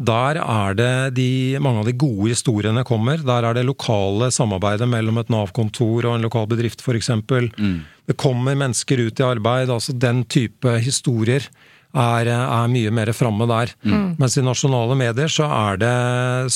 [0.00, 3.20] der er det de, mange av de gode historiene kommer.
[3.20, 7.10] Der er det lokale samarbeidet mellom et Nav-kontor og en lokal bedrift f.eks.
[7.12, 7.76] Mm.
[8.08, 9.70] Det kommer mennesker ut i arbeid.
[9.70, 11.44] altså Den type historier
[11.92, 13.74] er, er mye mer framme der.
[13.84, 14.16] Mm.
[14.18, 15.96] Mens i nasjonale medier så er det,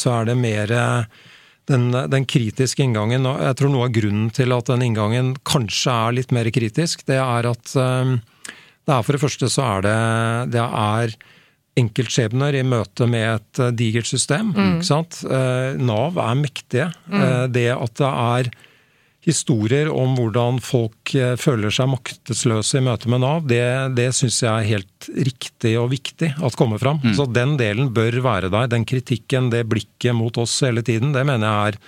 [0.00, 0.72] så er det mer
[1.68, 3.28] den, den, kritiske inngangen.
[3.28, 7.04] og Jeg tror noe av grunnen til at den inngangen kanskje er litt mer kritisk,
[7.06, 8.18] det er at um,
[8.86, 9.96] det er for det første så er det,
[10.54, 11.16] det er
[11.76, 14.54] enkeltskjebner i møte med et uh, digert system.
[14.56, 14.78] Mm.
[14.78, 15.20] ikke sant?
[15.28, 16.88] Uh, Nav er mektige.
[17.10, 17.20] Mm.
[17.20, 18.54] Uh, det at det er
[19.26, 23.62] historier om hvordan folk eh, føler seg maktesløse i møte med Nav, det,
[23.98, 27.00] det syns jeg er helt riktig og viktig at kommer fram.
[27.02, 27.14] Mm.
[27.18, 28.70] Så den delen bør være der.
[28.70, 31.80] Den kritikken, det blikket mot oss hele tiden, det mener jeg er,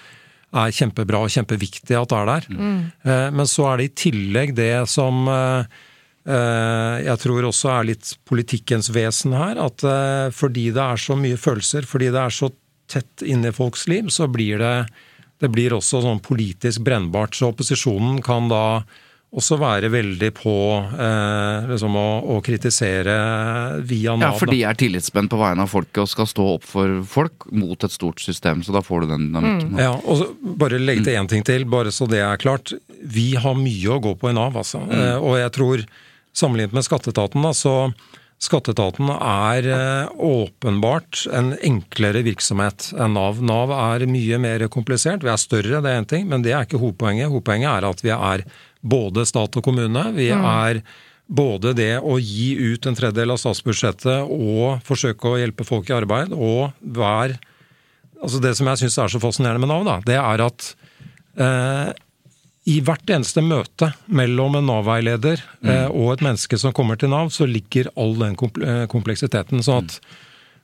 [0.64, 2.48] er kjempebra og kjempeviktig at det er der.
[2.50, 2.80] Mm.
[3.06, 5.78] Eh, men så er det i tillegg det som eh,
[6.28, 9.56] jeg tror også er litt politikkens vesen her.
[9.64, 9.84] At
[10.36, 12.50] fordi det er så mye følelser, fordi det er så
[12.88, 14.74] tett inni folks liv, så blir det
[15.38, 17.36] det blir også sånn politisk brennbart.
[17.38, 18.82] Så opposisjonen kan da
[19.28, 20.54] også være veldig på
[20.88, 23.16] eh, liksom å, å, kritisere
[23.84, 24.32] via Nav.
[24.32, 27.44] Ja, for de er tillitsmenn på vegne av folket og skal stå opp for folk
[27.52, 28.64] mot et stort system.
[28.64, 29.74] Så da får du den dynamikken.
[29.76, 29.82] Mm.
[29.84, 30.30] Ja, og så
[30.64, 32.72] bare legge til én ting til, bare så det er klart.
[33.04, 34.80] Vi har mye å gå på i Nav, altså.
[34.88, 34.96] Mm.
[34.96, 35.86] Eh, og jeg tror,
[36.36, 37.74] sammenlignet med skatteetaten, da, så
[38.38, 43.40] Skatteetaten er eh, åpenbart en enklere virksomhet enn Nav.
[43.42, 45.24] Nav er mye mer komplisert.
[45.26, 47.32] Vi er større, det er én ting, men det er ikke hovedpoenget.
[47.32, 48.44] Hovedpoenget er at vi er
[48.78, 50.04] både stat og kommune.
[50.14, 50.46] Vi mm.
[50.52, 50.82] er
[51.26, 55.98] både det å gi ut en tredjedel av statsbudsjettet og forsøke å hjelpe folk i
[55.98, 57.38] arbeid, og hver
[58.18, 60.64] Altså det som jeg syns er så fascinerende med Nav, da, det er at
[61.38, 61.90] eh,
[62.68, 65.70] i hvert eneste møte mellom en Nav-veileder mm.
[65.72, 69.62] eh, og et menneske som kommer til Nav, så ligger all den eh, kompleksiteten.
[69.64, 69.96] Så at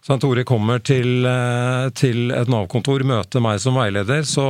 [0.05, 4.45] Svein Tore kommer til, eh, til et Nav-kontor, møter meg som veileder, så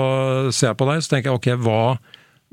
[0.51, 1.79] ser jeg på deg så tenker jeg ok, hva,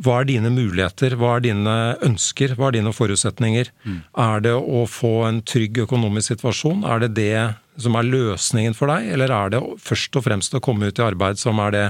[0.05, 3.73] hva er dine muligheter, hva er dine ønsker, hva er dine forutsetninger?
[3.81, 3.99] Mm.
[4.27, 8.93] Er det å få en trygg økonomisk situasjon, er det det som er løsningen for
[8.93, 11.85] deg, eller er det først og fremst å komme ut i arbeid som er det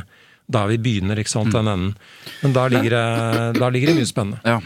[0.54, 1.98] der vi begynner, ikke sant, den enden.
[2.44, 4.42] Men der ligger, det, der ligger det mye spennende.
[4.46, 4.60] Ja.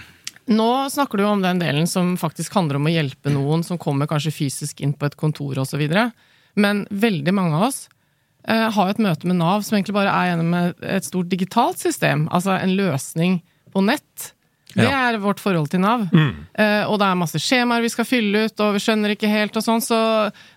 [0.45, 4.09] Nå snakker du om den delen som faktisk handler om å hjelpe noen som kommer
[4.09, 5.81] kanskje fysisk inn på et kontor osv.
[6.53, 7.87] Men veldig mange av oss
[8.47, 10.53] eh, har et møte med Nav som egentlig bare er gjennom
[10.85, 12.27] et stort digitalt system.
[12.29, 13.39] Altså en løsning
[13.73, 14.31] på nett.
[14.75, 15.07] Det ja.
[15.07, 16.05] er vårt forhold til Nav.
[16.11, 16.45] Mm.
[16.53, 19.55] Eh, og det er masse skjemaer vi skal fylle ut, og vi skjønner ikke helt
[19.55, 19.81] og sånn.
[19.83, 19.97] Så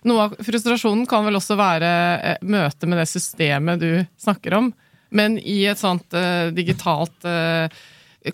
[0.09, 4.69] noe av frustrasjonen kan vel også være eh, møte med det systemet du snakker om.
[5.15, 7.65] Men i et sånt uh, digitalt uh,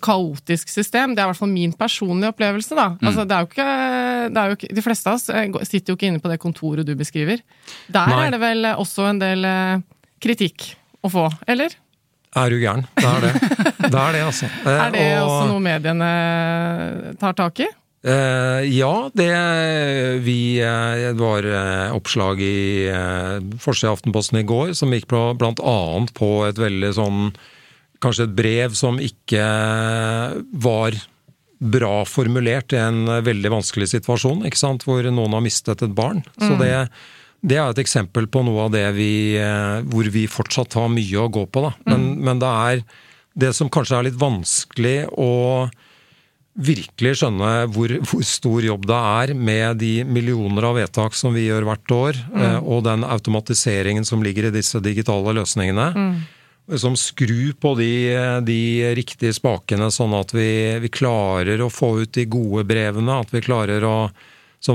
[0.02, 1.14] kaotisk system.
[1.14, 2.74] Det er i hvert fall min personlige opplevelse.
[2.76, 2.88] da.
[2.96, 3.06] Mm.
[3.08, 3.68] Altså, det er jo ikke,
[4.34, 6.40] det er jo ikke, De fleste av oss eh, sitter jo ikke inne på det
[6.42, 7.40] kontoret du beskriver.
[7.86, 8.26] Der Nei.
[8.26, 9.48] er det vel også en del
[10.22, 10.72] kritikk
[11.06, 11.76] å få, eller?
[12.36, 12.84] Er du gæren.
[12.98, 13.32] Det er det.
[13.86, 14.48] Det er det, altså.
[14.74, 16.10] er det og, også noe mediene
[17.20, 17.70] tar tak i?
[18.04, 19.32] Uh, ja, det
[20.22, 25.22] vi uh, var uh, oppslag i uh, forsida av Aftenposten i går som gikk på,
[25.40, 27.20] blant annet på et veldig sånn
[28.04, 29.44] kanskje et brev som ikke
[30.62, 30.98] var
[31.56, 34.84] bra formulert i en veldig vanskelig situasjon, ikke sant?
[34.84, 36.20] hvor noen har mistet et barn.
[36.36, 36.44] Mm.
[36.44, 36.70] Så det,
[37.40, 39.40] det, er et eksempel på noe av det vi,
[39.88, 41.64] hvor vi fortsatt har mye å gå på.
[41.64, 41.72] Da.
[41.88, 42.22] Men, mm.
[42.28, 42.84] men det er
[43.46, 45.32] det som kanskje er litt vanskelig å
[46.56, 51.46] virkelig skjønne hvor, hvor, stor jobb det er med de millioner av vedtak som vi
[51.46, 52.40] gjør hvert år, mm.
[52.46, 55.92] Eh, og den automatiseringen som ligger i disse digitale løsningene.
[55.96, 56.16] Mm
[56.66, 58.10] Som skru på de,
[58.42, 63.20] de, riktige spakene, sånn at vi, vi, klarer å få ut de gode brevene.
[63.22, 64.10] At vi klarer å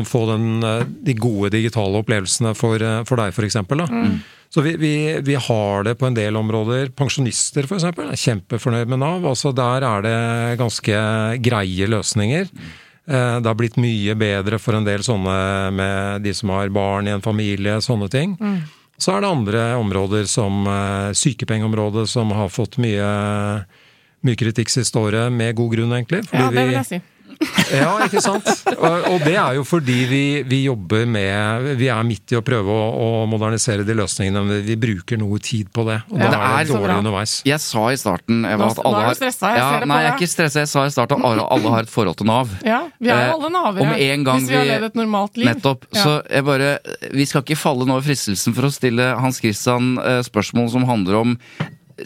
[0.08, 0.62] få den,
[1.04, 3.58] de gode digitale opplevelsene for, for deg, f.eks.
[3.66, 4.22] Mm.
[4.54, 6.90] Så vi, vi, vi, har det på en del områder.
[6.96, 7.86] Pensjonister f.eks.
[7.88, 9.26] er kjempefornøyd med Nav.
[9.26, 10.18] altså Der er det
[10.60, 11.04] ganske
[11.40, 12.50] greie løsninger.
[13.08, 15.36] Eh, det har blitt mye bedre for en del sånne
[15.76, 18.36] med de som har barn i en familie, sånne ting.
[18.40, 18.60] Mm.
[19.02, 23.08] Så er det andre områder, som eh, sykepengeområdet, som har fått mye,
[24.28, 26.26] mye kritikk siste året, med god grunn, egentlig.
[26.28, 27.02] ja, det vil jeg si.
[27.74, 28.48] Ja, ikke sant.
[28.76, 32.44] Og, og, det er jo fordi vi, vi, jobber med Vi er midt i å
[32.46, 36.00] prøve å, å, modernisere de løsningene, men vi bruker noe tid på det.
[36.12, 37.36] Og ja, da er det dårlig underveis.
[37.48, 40.12] Jeg sa i starten Eva, at alle har stressa, jeg ja, ser det Nei, jeg
[40.12, 40.64] er ikke stressa.
[40.66, 42.56] Jeg sa i starten at alle har et forhold til Nav.
[42.72, 43.84] Ja, vi er jo alle navere.
[43.84, 45.50] Om en hvis vi har levd et normalt liv.
[45.50, 45.88] Nettopp.
[45.92, 46.04] Ja.
[46.06, 46.72] Så jeg bare
[47.12, 50.88] Vi skal ikke falle nå i fristelsen for å stille Hans Christian eh, spørsmål som
[50.88, 51.38] handler om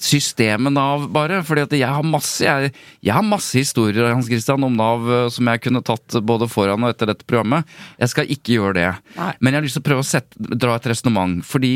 [0.04, 1.42] systemet Nav, bare.
[1.46, 5.28] fordi at jeg har masse jeg, jeg, har masse historier Hans Christian, om Nav eh,
[5.34, 7.68] som jeg kunne tatt både foran og etter dette programmet.
[8.02, 8.90] Jeg skal ikke gjøre det.
[9.20, 9.32] Nei.
[9.40, 11.40] Men jeg har lyst til å prøve å sette, dra et resonnement.
[11.46, 11.76] Fordi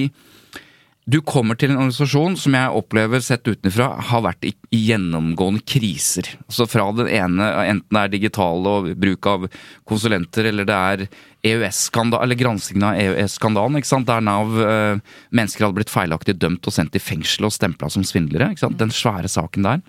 [1.09, 6.27] du kommer til en organisasjon som jeg opplever sett utenfra har vært i, gjennomgående kriser.
[6.45, 9.47] Altså fra den ene, enten det er digitale og bruk av
[9.89, 11.05] konsulenter, eller det er
[11.49, 14.09] EØS-skandal, eller granskingen av EØS-skandalen, ikke sant?
[14.09, 15.01] der Nav øh,
[15.33, 18.51] mennesker hadde blitt feilaktig dømt og sendt i fengsel og stempla som svindlere.
[18.51, 18.79] ikke sant?
[18.81, 19.85] Den svære saken der.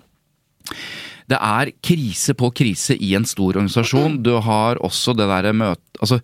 [1.29, 4.21] Det er krise på krise i en stor organisasjon.
[4.25, 5.83] Du har også det derre møte...
[6.01, 6.21] Altså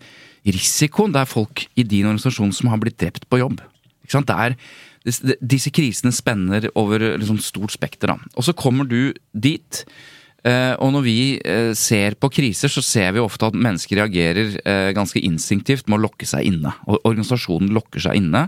[0.48, 1.12] risikoen.
[1.12, 3.60] Det er folk i din organisasjon som har blitt drept på jobb.
[4.04, 4.30] Ikke sant?
[4.30, 4.56] Det er
[5.04, 8.14] disse krisene spenner over liksom stort spekter.
[8.36, 9.84] Og så kommer du dit.
[10.46, 14.54] Eh, og når vi eh, ser på kriser, så ser vi ofte at mennesker reagerer
[14.62, 16.74] eh, ganske instinktivt med å lokke seg inne.
[16.86, 18.46] Og Organisasjonen lokker seg inne.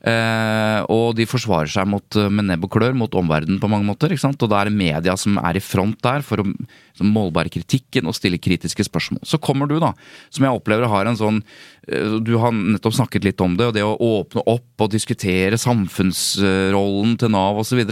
[0.00, 4.12] Uh, og de forsvarer seg mot, med nebb og klør mot omverdenen på mange måter.
[4.12, 4.40] ikke sant?
[4.40, 6.46] Og da er det media som er i front der for å
[7.04, 9.20] målbare kritikken og stille kritiske spørsmål.
[9.28, 9.92] Så kommer du, da,
[10.32, 13.76] som jeg opplever har en sånn uh, Du har nettopp snakket litt om det, og
[13.76, 17.84] det å åpne opp og diskutere samfunnsrollen til Nav osv.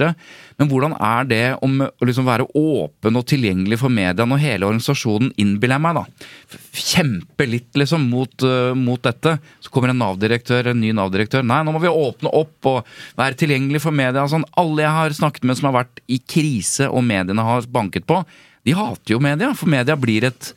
[0.59, 4.67] Men hvordan er det om å liksom være åpen og tilgjengelig for media når hele
[4.67, 9.37] organisasjonen, innbiller meg, da, kjemper litt liksom mot, uh, mot dette?
[9.63, 11.47] Så kommer en Nav-direktør, en ny Nav-direktør.
[11.47, 14.27] Nei, nå må vi åpne opp og være tilgjengelig for media.
[14.31, 14.47] Sånn.
[14.59, 18.25] Alle jeg har snakket med som har vært i krise og mediene har banket på,
[18.67, 19.53] de hater jo media.
[19.57, 20.51] For media blir et,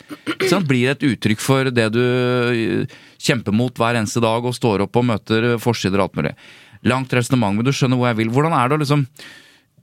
[0.49, 4.87] sant, blir et uttrykk for det du eh, kjemper mot hver eneste dag og står
[4.87, 6.33] opp og møter forsider og alt mulig.
[6.89, 8.33] Langt resonnement, men du skjønner hvor jeg vil.
[8.33, 9.05] Hvordan er det å liksom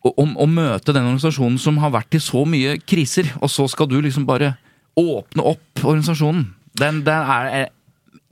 [0.07, 3.91] å, å, møte den organisasjonen som har vært i så mye kriser, og så skal
[3.91, 4.55] du liksom bare
[4.99, 6.47] åpne opp organisasjonen?
[6.79, 7.75] Den, den er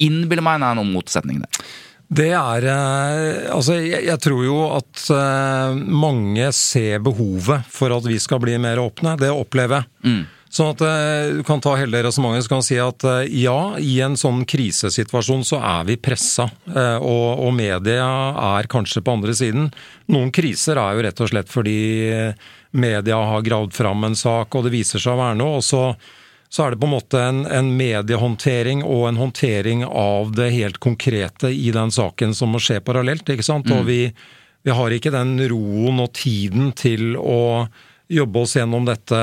[0.03, 1.61] Innbiller meg det er noen motsetning der.
[2.07, 8.07] Det er eh, Altså, jeg, jeg, tror jo at uh, mange ser behovet for at
[8.07, 9.17] vi skal bli mer åpne.
[9.21, 9.89] Det opplever jeg.
[10.05, 10.36] Mm.
[10.57, 14.17] Sånn at uh, du kan ta hele resonnementet og si at uh, ja, i en
[14.17, 16.49] sånn krisesituasjon så er vi pressa.
[16.67, 18.07] Og, og, media
[18.57, 19.71] er kanskje på andre siden.
[20.13, 21.79] Noen kriser er jo rett og slett fordi
[22.77, 25.61] media har gravd fram en sak, og det viser seg å være noe.
[25.61, 25.83] og så
[26.49, 30.79] så er det på en måte en, en, mediehåndtering og en håndtering av det helt
[30.83, 33.29] konkrete i den saken som må skje parallelt.
[33.29, 33.67] ikke sant?
[33.69, 33.81] Mm.
[33.81, 34.01] Og vi,
[34.65, 37.67] vi, har ikke den roen og tiden til å
[38.09, 39.19] jobbe oss gjennom dette.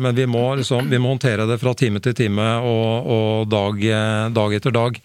[0.00, 3.86] Men vi må, liksom, vi må håndtere det fra time til time og, og dag,
[4.36, 5.00] dag, etter dag.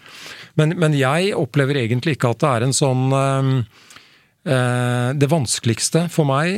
[0.59, 3.63] Men, men, jeg opplever egentlig ikke at det er en sånn
[4.41, 6.49] det vanskeligste for meg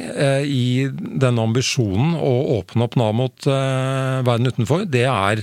[0.48, 5.42] i denne ambisjonen å åpne opp Nav mot verden utenfor, det er,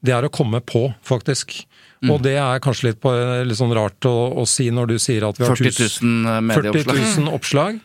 [0.00, 1.58] det er å komme på, faktisk.
[2.04, 2.12] Mm.
[2.12, 3.12] Og det er kanskje litt, på,
[3.48, 6.88] litt sånn rart å, å, si når du sier at vi har 40 000 medieoppslag.
[7.00, 7.78] 40 000 oppslag.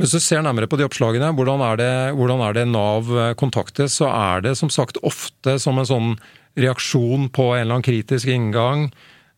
[0.00, 3.34] Hvis du ser nærmere på de oppslagene, hvordan er, det, hvordan er det Nav eh,
[3.38, 6.10] kontaktes, så er det som sagt ofte som en sånn
[6.58, 8.88] reaksjon på en eller annen kritisk inngang.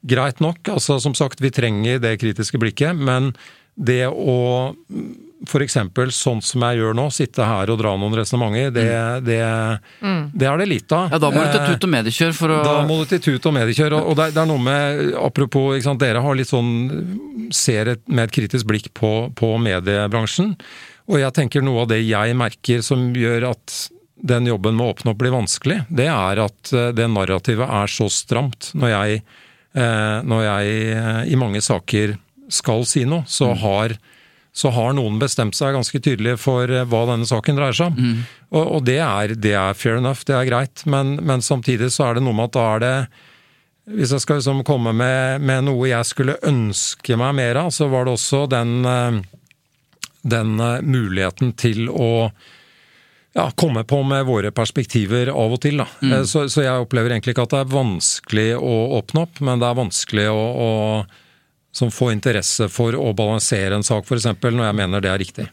[0.09, 3.35] Greit nok, altså som sagt, vi trenger det kritiske blikket, men
[3.77, 4.73] det å
[5.45, 5.77] f.eks.
[6.17, 9.27] sånn som jeg gjør nå, sitte her og dra noen resonnementer, det, mm.
[9.27, 9.41] det,
[10.01, 10.23] mm.
[10.33, 11.13] det, er det lite av.
[11.13, 13.23] Ja, Da må du til eh, tut og mediekjør for å Da må du til
[13.27, 13.99] tut og mediekjør.
[14.01, 16.73] Og, det, er noe med Apropos, sant, dere har litt sånn
[17.55, 20.57] Ser et, med et kritisk blikk på, på mediebransjen.
[21.07, 23.77] Og jeg tenker noe av det jeg merker som gjør at
[24.27, 27.93] den jobben med å åpne opp blir vanskelig, det er at eh, det narrativet er
[27.93, 28.73] så stramt.
[28.75, 29.23] Når jeg,
[29.77, 32.17] eh, når jeg i mange saker
[32.51, 33.59] skal si noe, så mm.
[33.63, 33.99] har
[34.57, 37.97] så har noen bestemt seg ganske tydelig for eh, hva denne saken dreier seg om.
[38.01, 38.21] Mm.
[38.57, 42.07] Og, og det, er, det, er, fair enough, det er greit, men, men, samtidig så
[42.07, 42.95] er det noe med at da er det
[43.99, 47.91] Hvis jeg skal liksom komme med, med, noe jeg skulle ønske meg mer av, så
[47.93, 49.21] var det også den, eh,
[50.25, 52.31] den eh, muligheten til å
[53.37, 55.85] ja, komme på med våre perspektiver av og til.
[56.01, 56.25] Mm.
[56.25, 59.69] Så, så, jeg opplever egentlig ikke at det er vanskelig å åpne opp, men det
[59.69, 60.71] er vanskelig å, å
[61.77, 65.45] som får interesse for å balansere en sak, f.eks., når jeg mener det er riktig.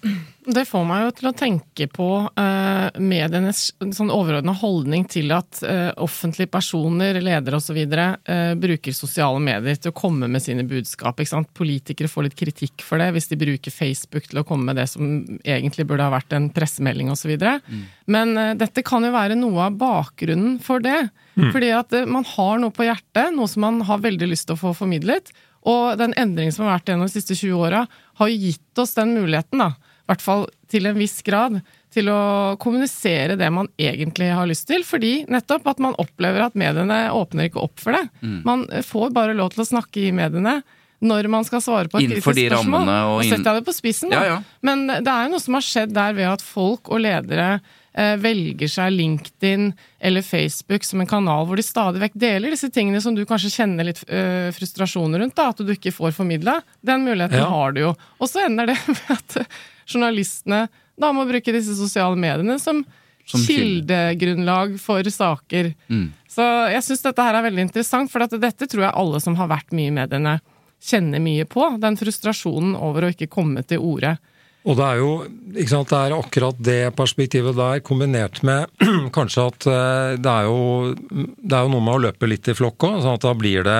[0.43, 3.61] Det får meg jo til å tenke på uh, medienes
[3.95, 7.79] sånn overordna holdning til at uh, offentlige personer, ledere osv.
[7.79, 11.19] Uh, bruker sosiale medier til å komme med sine budskap.
[11.59, 14.89] Politikere får litt kritikk for det hvis de bruker Facebook til å komme med det
[14.91, 15.13] som
[15.43, 17.35] egentlig burde ha vært en pressemelding osv.
[17.35, 17.85] Mm.
[18.15, 21.05] Men uh, dette kan jo være noe av bakgrunnen for det.
[21.35, 21.49] Mm.
[21.51, 24.63] Fordi at man har noe på hjertet, noe som man har veldig lyst til å
[24.69, 25.35] få formidlet.
[25.69, 27.85] Og den endringen som har vært gjennom de siste 20 åra,
[28.19, 29.71] har jo gitt oss den muligheten, da,
[30.03, 31.61] i hvert fall til en viss grad,
[31.93, 34.83] til å kommunisere det man egentlig har lyst til.
[34.87, 38.07] Fordi nettopp at man opplever at mediene åpner ikke opp for det.
[38.25, 38.39] Mm.
[38.47, 40.61] Man får bare lov til å snakke i mediene
[41.03, 42.89] når man skal svare på et kritisk spørsmål.
[42.89, 44.19] Og, og setter jeg det på spissen, da.
[44.19, 44.59] Ja, ja.
[44.65, 47.47] Men det er jo noe som har skjedd der ved at folk og ledere
[47.93, 49.67] velger seg LinkedIn
[50.01, 53.51] eller Facebook som en kanal hvor de stadig vekk deler disse tingene som du kanskje
[53.53, 56.57] kjenner litt uh, frustrasjon rundt, da, at du ikke får formidla.
[56.81, 57.51] Den muligheten ja.
[57.51, 57.91] har du jo.
[58.17, 59.37] Og så ender det med at
[59.85, 60.65] journalistene
[60.99, 62.83] da må bruke disse sosiale mediene som,
[63.29, 65.71] som kildegrunnlag for saker.
[65.89, 66.07] Mm.
[66.29, 69.49] Så jeg syns dette her er veldig interessant, for dette tror jeg alle som har
[69.51, 70.37] vært mye i mediene,
[70.83, 71.65] kjenner mye på.
[71.81, 74.17] Den frustrasjonen over å ikke komme til orde.
[74.63, 75.11] Og det er jo
[75.53, 78.71] ikke sant, det er akkurat det perspektivet der, kombinert med
[79.17, 82.55] kanskje at eh, det er jo, det er jo noe med å løpe litt i
[82.57, 83.01] flokk òg.
[83.03, 83.79] Sånn at da blir det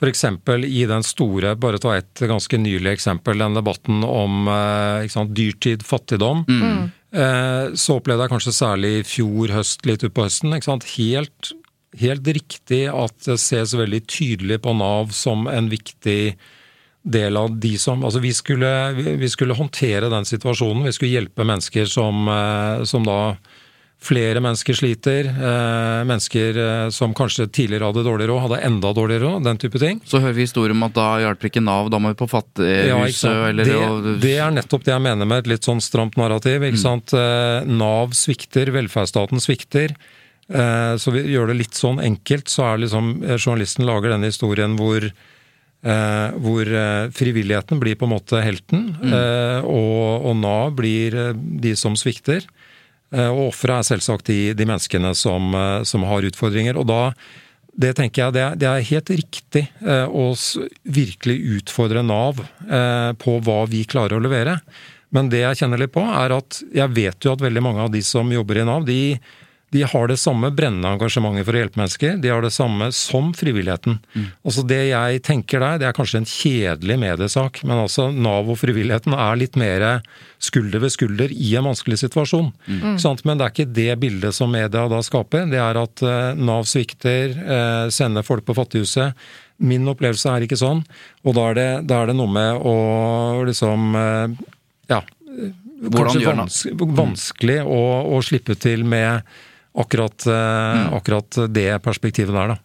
[0.00, 0.24] f.eks.
[0.66, 5.84] i den store, bare ta et ganske nylig eksempel, den debatten om eh, sant, dyrtid,
[5.86, 6.44] fattigdom.
[6.48, 6.86] Mm.
[7.10, 11.52] Eh, så opplevde jeg kanskje særlig i fjor høst, litt utpå høsten, ikke sant, helt,
[12.00, 16.34] helt riktig at det ses veldig tydelig på Nav som en viktig
[17.02, 20.84] del av de som Altså vi skulle, vi skulle håndtere den situasjonen.
[20.84, 23.36] Vi skulle hjelpe mennesker som, eh, som da
[24.00, 25.26] Flere mennesker sliter.
[25.28, 29.42] Eh, mennesker eh, som kanskje tidligere hadde dårlig råd, hadde enda dårligere råd.
[29.44, 29.98] Den type ting.
[30.08, 33.28] Så hører vi historier om at da hjelper ikke Nav, da må vi på fattighuset
[33.28, 36.64] ja, eller det, det, er nettopp det jeg mener med et litt sånn stramt narrativ.
[36.64, 36.86] ikke mm.
[36.86, 37.12] sant?
[37.68, 39.92] Nav svikter, velferdsstaten svikter.
[40.48, 45.10] Så vi gjør det litt sånn enkelt, så er liksom journalisten lager denne historien hvor
[45.80, 49.12] Eh, hvor eh, frivilligheten blir på en måte helten, mm.
[49.16, 52.44] eh, og, og, Nav blir eh, de som svikter.
[53.14, 56.76] Eh, og offeret er selvsagt de, de menneskene som, eh, som, har utfordringer.
[56.76, 57.00] Og da
[57.80, 60.24] det tenker jeg det er, det er helt riktig å
[60.90, 62.40] virkelig utfordre Nav
[63.22, 64.56] på hva vi klarer å levere.
[65.14, 67.92] Men det jeg kjenner litt på, er at jeg vet jo at veldig mange av
[67.94, 69.14] de som jobber i Nav, de
[69.70, 72.16] de har det samme brennende engasjementet for å hjelpe mennesker.
[72.18, 74.00] De har det samme som frivilligheten.
[74.16, 74.24] Mm.
[74.42, 78.58] Altså Det jeg tenker der, det er kanskje en kjedelig mediesak, men altså Nav og
[78.58, 79.84] frivilligheten er litt mer
[80.42, 82.50] skulder ved skulder i en vanskelig situasjon.
[82.66, 82.96] Mm.
[82.98, 85.46] Men det er ikke det bildet som media da skaper.
[85.52, 89.14] Det er at uh, Nav svikter, uh, sender folk på fattighuset.
[89.62, 90.82] Min opplevelse er ikke sånn.
[91.22, 92.74] Og da er det, da er det noe med å
[93.46, 94.40] liksom uh,
[94.90, 95.04] Ja.
[95.80, 97.78] Kanskje vanskelig, vanskelig å,
[98.12, 99.22] å slippe til med
[99.78, 100.90] akkurat, mm.
[100.98, 102.58] akkurat det perspektivet der, da.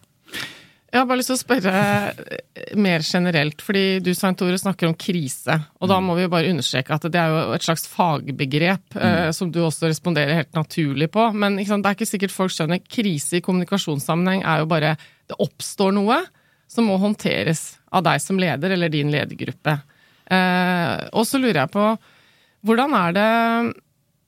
[0.86, 4.88] Jeg har bare lyst til å spørre eh, mer generelt, fordi du Svein Tore snakker
[4.88, 5.58] om krise.
[5.82, 6.06] Og da mm.
[6.08, 9.02] må vi jo bare understreke at det er jo et slags fagbegrep mm.
[9.02, 11.26] eh, som du også responderer helt naturlig på.
[11.36, 12.80] Men sant, det er ikke sikkert folk skjønner.
[12.80, 14.94] Krise i kommunikasjonssammenheng er jo bare
[15.26, 16.20] Det oppstår noe
[16.70, 19.76] som må håndteres av deg som leder eller din ledergruppe.
[20.30, 21.90] Eh, og så lurer jeg på
[22.66, 23.30] hvordan er det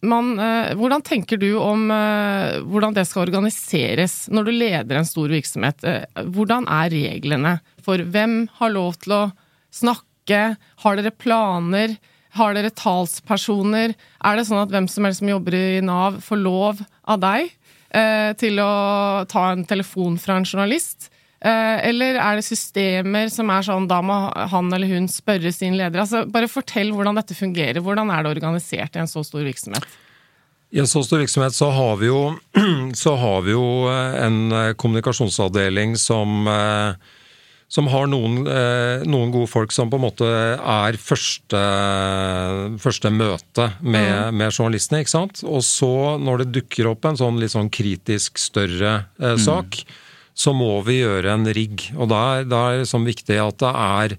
[0.07, 5.09] man, eh, hvordan tenker du om eh, hvordan det skal organiseres når du leder en
[5.09, 5.83] stor virksomhet?
[5.83, 9.23] Eh, hvordan er reglene for hvem har lov til å
[9.75, 10.55] snakke?
[10.85, 11.97] Har dere planer?
[12.39, 13.97] Har dere talspersoner?
[13.97, 17.55] Er det sånn at hvem som helst som jobber i Nav, får lov av deg
[18.37, 21.09] til å ta en telefon fra en journalist?
[21.39, 24.17] Eller er det systemer som er sånn da må
[24.51, 26.03] han eller hun spørre sin leder?
[26.03, 27.79] Altså, bare fortell hvordan dette fungerer.
[27.85, 29.87] Hvordan er det organisert i en så stor virksomhet?
[30.75, 32.35] I en så stor virksomhet så har vi jo,
[33.23, 36.51] har vi jo eh, en eh, kommunikasjonsavdeling som,
[37.73, 38.43] som har noen,
[39.09, 41.63] noen, gode folk som på en måte er første,
[42.83, 44.43] første møte med, mm.
[44.43, 45.01] med, journalistene.
[45.05, 45.41] ikke sant?
[45.47, 50.05] Og så, når det dukker opp en sånn litt sånn kritisk større eh, sak, mm
[50.39, 51.89] så må vi gjøre en rigg.
[51.99, 54.17] Og da er, det sånn viktig at det er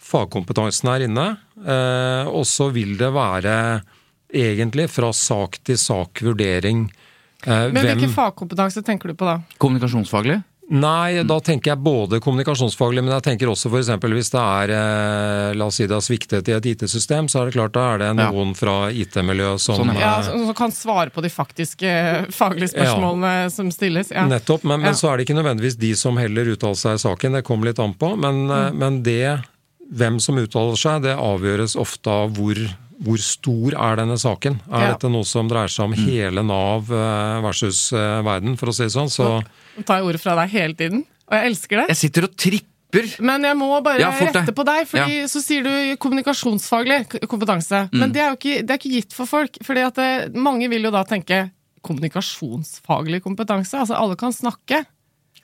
[0.00, 1.26] fagkompetansen her inne.
[1.62, 3.54] Eh, og så vil det være
[4.34, 6.88] egentlig fra sak til sak vurdering.
[7.46, 9.38] Eh, Men hvilken fagkompetanse tenker du på da?
[9.62, 10.40] Kommunikasjonsfaglig?
[10.70, 13.88] Nei, da tenker jeg både kommunikasjonsfaglig, men jeg tenker også f.eks.
[13.98, 17.48] hvis det er eh, La oss si det har sviktet i et IT-system, så er
[17.48, 18.58] det klart da er det noen ja.
[18.58, 21.94] fra IT-miljøet som sånn, ja, Som kan svare på de faktiske
[22.36, 23.48] faglige spørsmålene ja.
[23.50, 24.12] som stilles.
[24.14, 24.28] Ja.
[24.30, 27.40] Nettopp, men, men, så er det ikke nødvendigvis de som heller uttaler seg i saken,
[27.40, 28.12] det kommer litt an på.
[28.20, 28.78] Men, mm.
[28.78, 29.40] men det,
[29.90, 32.62] hvem som uttaler seg, det avgjøres ofte av hvor
[33.00, 34.58] hvor stor er denne saken?
[34.68, 34.90] Er ja.
[34.94, 36.02] dette noe som dreier seg om mm.
[36.08, 39.12] hele Nav eh, versus verden, for å si det sånn?
[39.12, 39.30] Så,
[39.76, 41.86] nå tar jeg ordet fra deg hele tiden, og jeg elsker det.
[41.94, 42.68] Jeg sitter og tripper.
[43.22, 45.26] Men jeg må bare ja, rette på deg, for ja.
[45.30, 45.72] så sier du
[46.02, 47.86] kommunikasjonsfaglig kompetanse.
[47.92, 47.98] Mm.
[48.02, 49.60] Men det er jo ikke, det er ikke, gitt for folk.
[49.66, 51.44] fordi at det, mange vil jo da tenke
[51.86, 53.78] kommunikasjonsfaglig kompetanse.
[53.78, 54.84] Altså alle kan snakke.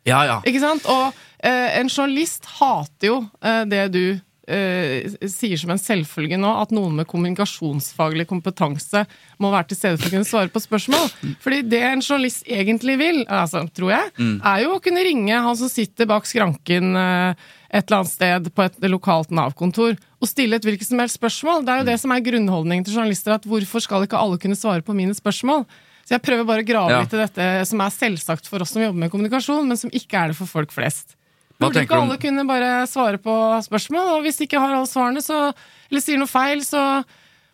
[0.07, 0.41] Ja, ja.
[0.47, 0.87] Ikke sant?
[0.91, 4.03] Og eh, en journalist hater jo eh, det du
[4.47, 9.03] sier som en selvfølge nå at noen med kommunikasjonsfaglig kompetanse
[9.43, 11.09] må være til stede for å kunne svare på spørsmål.
[11.43, 14.37] Fordi det en journalist egentlig vil, altså, tror jeg, mm.
[14.53, 17.35] er jo å kunne ringe han som sitter bak skranken uh,
[17.67, 21.67] et eller annet sted på et lokalt Nav-kontor og stille et hvilket som helst spørsmål.
[21.67, 24.59] Det er jo det som er grunnholdningen til journalister, at hvorfor skal ikke alle kunne
[24.59, 25.67] svare på mine spørsmål?
[26.07, 27.03] Så jeg prøver bare å grave ja.
[27.03, 30.21] litt i dette som er selvsagt for oss som jobber med kommunikasjon, men som ikke
[30.21, 31.17] er det for folk flest.
[31.61, 33.35] Burde ikke alle kunne bare svare på
[33.65, 34.17] spørsmål?
[34.17, 35.51] Og hvis de ikke har alle svarene, så,
[35.91, 36.83] eller sier noe feil, så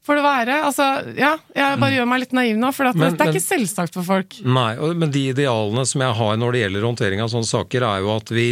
[0.06, 0.58] får det være.
[0.66, 1.96] Altså, ja, jeg bare mm.
[1.98, 4.38] gjør meg litt naiv nå, for men, det er ikke selvsagt for folk.
[4.42, 8.02] Nei, men de idealene som jeg har når det gjelder håndtering av sånne saker, er
[8.02, 8.48] jo at vi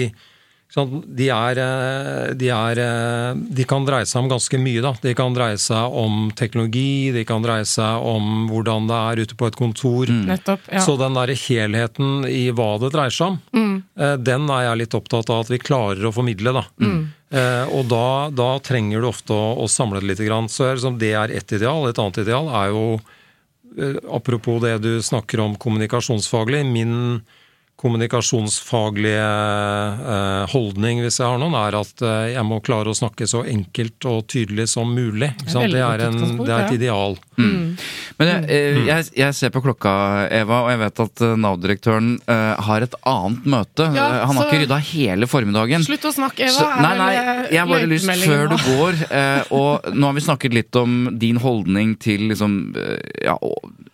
[0.70, 4.82] de, er, eh, de, er, eh, de, kan dreie seg om ganske mye.
[4.84, 4.92] Da.
[5.02, 9.38] De kan dreie seg om teknologi, de kan dreie seg om hvordan det er ute
[9.38, 10.06] på et kontor.
[10.06, 10.28] Mm.
[10.30, 10.82] Nettopp, ja.
[10.84, 13.68] Så den der helheten i hva det dreier seg om, mm.
[14.00, 16.54] Eh, den er jeg litt opptatt av at vi klarer å formidle.
[16.54, 16.62] Da.
[16.80, 17.00] Mm.
[17.76, 20.22] Og da, da, trenger du ofte å, å samle det litt.
[20.50, 21.84] Så liksom, det er ett ideal.
[21.86, 22.84] Et annet ideal er jo,
[24.10, 27.20] apropos det du snakker om kommunikasjonsfaglig, min
[27.80, 29.28] kommunikasjonsfaglige
[30.14, 33.42] eh, holdning, hvis jeg har noen, er at eh, jeg må klare å snakke så
[33.48, 35.30] enkelt og tydelig som mulig.
[35.40, 37.16] Det er, det er, en, det er et ideal.
[37.38, 37.48] Mm.
[37.48, 37.66] mm.
[38.20, 38.82] Men jeg, eh, mm.
[38.90, 39.92] jeg, jeg, ser på klokka,
[40.42, 43.86] Eva, og jeg vet at Nav-direktøren har et annet møte.
[43.96, 45.86] Ja, Han har ikke rydda hele formiddagen.
[45.86, 46.58] Slutt å snakke, Eva.
[46.58, 47.10] Så, nei, nei,
[47.48, 48.98] jeg har bare lyst, før du går
[49.56, 52.58] Og nå har vi snakket litt om din holdning til liksom,
[53.24, 53.38] ja,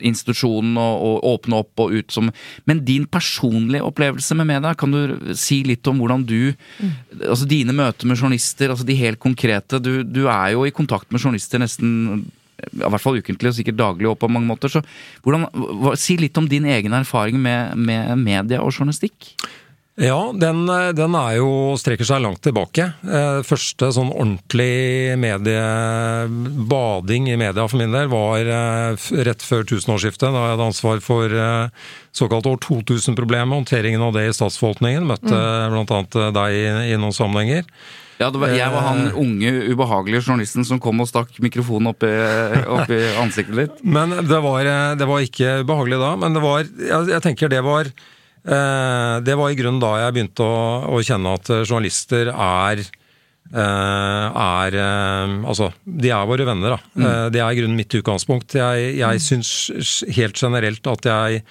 [0.02, 2.30] institusjonen og, og åpne opp og ut som
[2.68, 4.74] Men din personlige personlig opplevelse med media.
[4.74, 6.92] Kan du si litt om hvordan du mm.
[7.30, 9.80] Altså dine møter med journalister, altså de helt konkrete.
[9.80, 13.76] Du, du er jo i kontakt med journalister nesten i hvert fall ukentlig og sikkert
[13.76, 14.68] daglig og på mange måter.
[14.68, 14.80] Så
[15.22, 15.46] hvordan,
[15.96, 19.34] si litt om din egen erfaring med, med media og journalistikk.
[19.96, 22.90] Ja, den, den, er jo, strekker seg langt tilbake.
[23.00, 25.62] Eh, første sånn ordentlig medie,
[26.68, 30.28] bading i media for min del var eh, rett før tusenårsskiftet.
[30.28, 35.06] Da jeg hadde ansvar for eh, såkalt år 2000-problemet, håndteringen av det i statsforvaltningen.
[35.08, 35.78] Møtte mm.
[35.88, 36.26] bl.a.
[36.42, 37.64] deg i, i noen sammenhenger.
[38.20, 42.12] Ja, var, Jeg var han unge, ubehagelige journalisten som kom og stakk mikrofonen opp i,
[42.76, 43.80] opp i ansiktet ditt.
[43.80, 44.68] Men det var,
[45.00, 46.12] det var, ikke ubehagelig da.
[46.20, 48.14] Men det var Jeg, jeg tenker det var Eh,
[48.46, 50.60] det var i grunnen da jeg begynte å,
[50.94, 56.78] å kjenne at journalister er eh, er eh, Altså, de er våre venner, da.
[56.94, 57.08] Mm.
[57.34, 58.54] Det er i grunnen mitt utgangspunkt.
[58.54, 59.26] Jeg, jeg mm.
[59.26, 61.42] syns helt generelt at jeg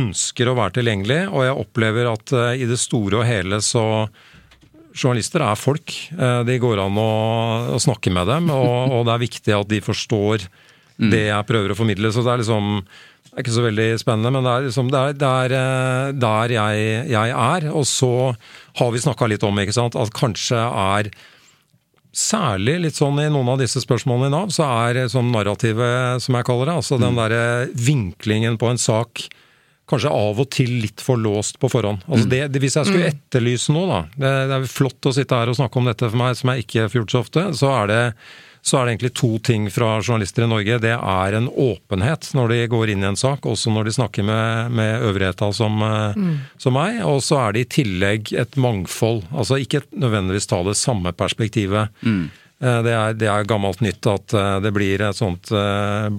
[0.00, 3.84] ønsker å være tilgjengelig, og jeg opplever at i det store og hele så
[4.96, 5.94] journalister er folk.
[6.16, 7.12] Eh, de går an å,
[7.76, 10.46] å snakke med dem, og, og, det er viktig at de forstår
[11.00, 11.08] mm.
[11.12, 12.12] det jeg prøver å formidle.
[12.12, 12.84] Så det er liksom
[13.30, 16.06] det er ikke så veldig spennende, men det er, liksom, det er, det er eh,
[16.18, 17.66] der jeg, jeg, er.
[17.70, 18.14] Og så
[18.80, 21.12] har vi snakka litt om ikke sant, at kanskje er
[22.10, 26.34] Særlig litt sånn i noen av disse spørsmålene i Nav, så er sånn narrativet, som
[26.34, 27.04] jeg kaller det, altså mm.
[27.04, 27.44] den derre
[27.86, 29.22] vinklingen på en sak
[29.90, 32.04] kanskje av og til litt for låst på forhånd.
[32.08, 32.30] Altså mm.
[32.32, 33.14] det, det, hvis jeg skulle mm.
[33.14, 36.20] etterlyse noe, da det, det, er flott å sitte her og snakke om dette for
[36.20, 37.46] meg, som jeg ikke har gjort så ofte.
[37.58, 38.02] Så er, det,
[38.62, 40.80] så er det egentlig to ting fra journalister i Norge.
[40.82, 44.26] Det er en åpenhet når de går inn i en sak, også når de snakker
[44.26, 46.34] med, med øvrigheta som, eh, mm.
[46.60, 47.00] som meg.
[47.08, 49.24] Og så er det i tillegg et mangfold.
[49.32, 51.88] Altså ikke nødvendigvis ta det samme perspektivet.
[52.04, 52.28] Mm.
[52.60, 55.54] Eh, det er, det er, gammelt nytt at eh, det blir et sånt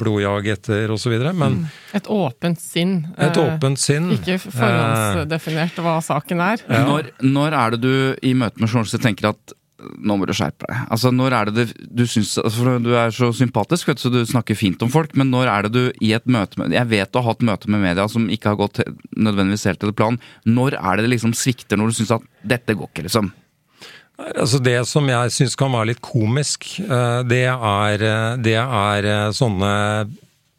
[0.01, 1.13] blodjag etter osv.
[1.29, 1.71] Men mm.
[2.01, 2.97] Et åpent sinn.
[3.21, 4.15] Et åpent sinn.
[4.17, 6.65] Ikke forhåndsdefinert hva saken er.
[6.65, 6.87] Ja.
[6.89, 9.59] Når, når, er det du i møte med journalister tenker at
[10.01, 10.85] nå må du skjerpe deg.
[10.93, 14.13] Altså, når er det, det du syns altså, Du er så sympatisk, vet du, så
[14.13, 16.89] du snakker fint om folk, men når er det du i et møte med Jeg
[16.91, 18.81] vet du har hatt møte med media som ikke har gått
[19.17, 20.21] nødvendigvis helt til planen.
[20.45, 23.31] Når er det det liksom svikter, når du syns at dette går ikke, liksom?
[24.21, 29.05] Altså Det som jeg syns kan være litt komisk, eh, det er, eh, det er,
[29.05, 29.71] eh, sånne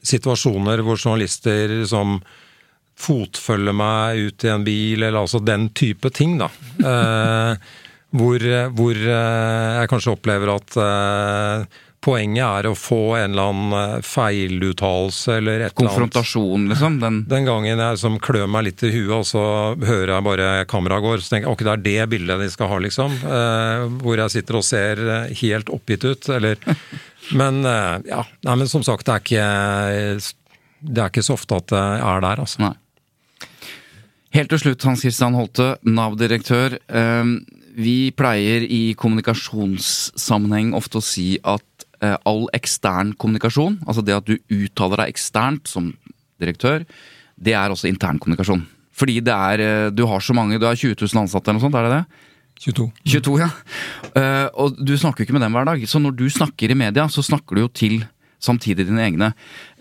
[0.02, 2.20] situasjoner hvor journalister som
[2.98, 6.50] fotfølger meg ut i en bil, eller altså den type ting, da.
[8.12, 8.44] hvor,
[8.76, 10.76] hvor jeg kanskje opplever at
[12.02, 16.96] Poenget er å få en eller annen eh, feiluttalelse eller et Konfrontasjon, liksom?
[16.98, 19.44] Den, den gangen jeg liksom klør meg litt i huet, og så
[19.78, 22.72] hører jeg bare kameraet går, så tenker jeg ok, det er det bildet de skal
[22.72, 23.14] ha, liksom.
[23.22, 26.58] Eh, hvor jeg sitter og ser eh, helt oppgitt ut, eller
[27.38, 28.26] Men eh, ja.
[28.48, 30.22] Nei, men som sagt, det er ikke
[30.82, 32.66] Det er ikke så ofte at jeg er der, altså.
[32.66, 32.74] Nei.
[34.34, 36.80] Helt til slutt, Hans Christian Holte, Nav-direktør.
[36.82, 37.36] Eh,
[37.72, 41.64] vi pleier i kommunikasjonssammenheng ofte å si at
[42.02, 45.92] Eh, all ekstern kommunikasjon, altså det at du uttaler deg eksternt som
[46.42, 46.82] direktør,
[47.38, 48.64] det er også intern kommunikasjon.
[48.92, 51.66] Fordi det er eh, Du har så mange, du har 20 000 ansatte eller noe
[51.68, 52.28] sånt, er det det?
[52.62, 52.88] 22.
[53.06, 53.48] 22, ja.
[54.14, 55.80] Uh, og du snakker jo ikke med dem hver dag.
[55.88, 57.96] Så når du snakker i media, så snakker du jo til
[58.42, 59.30] samtidig dine egne.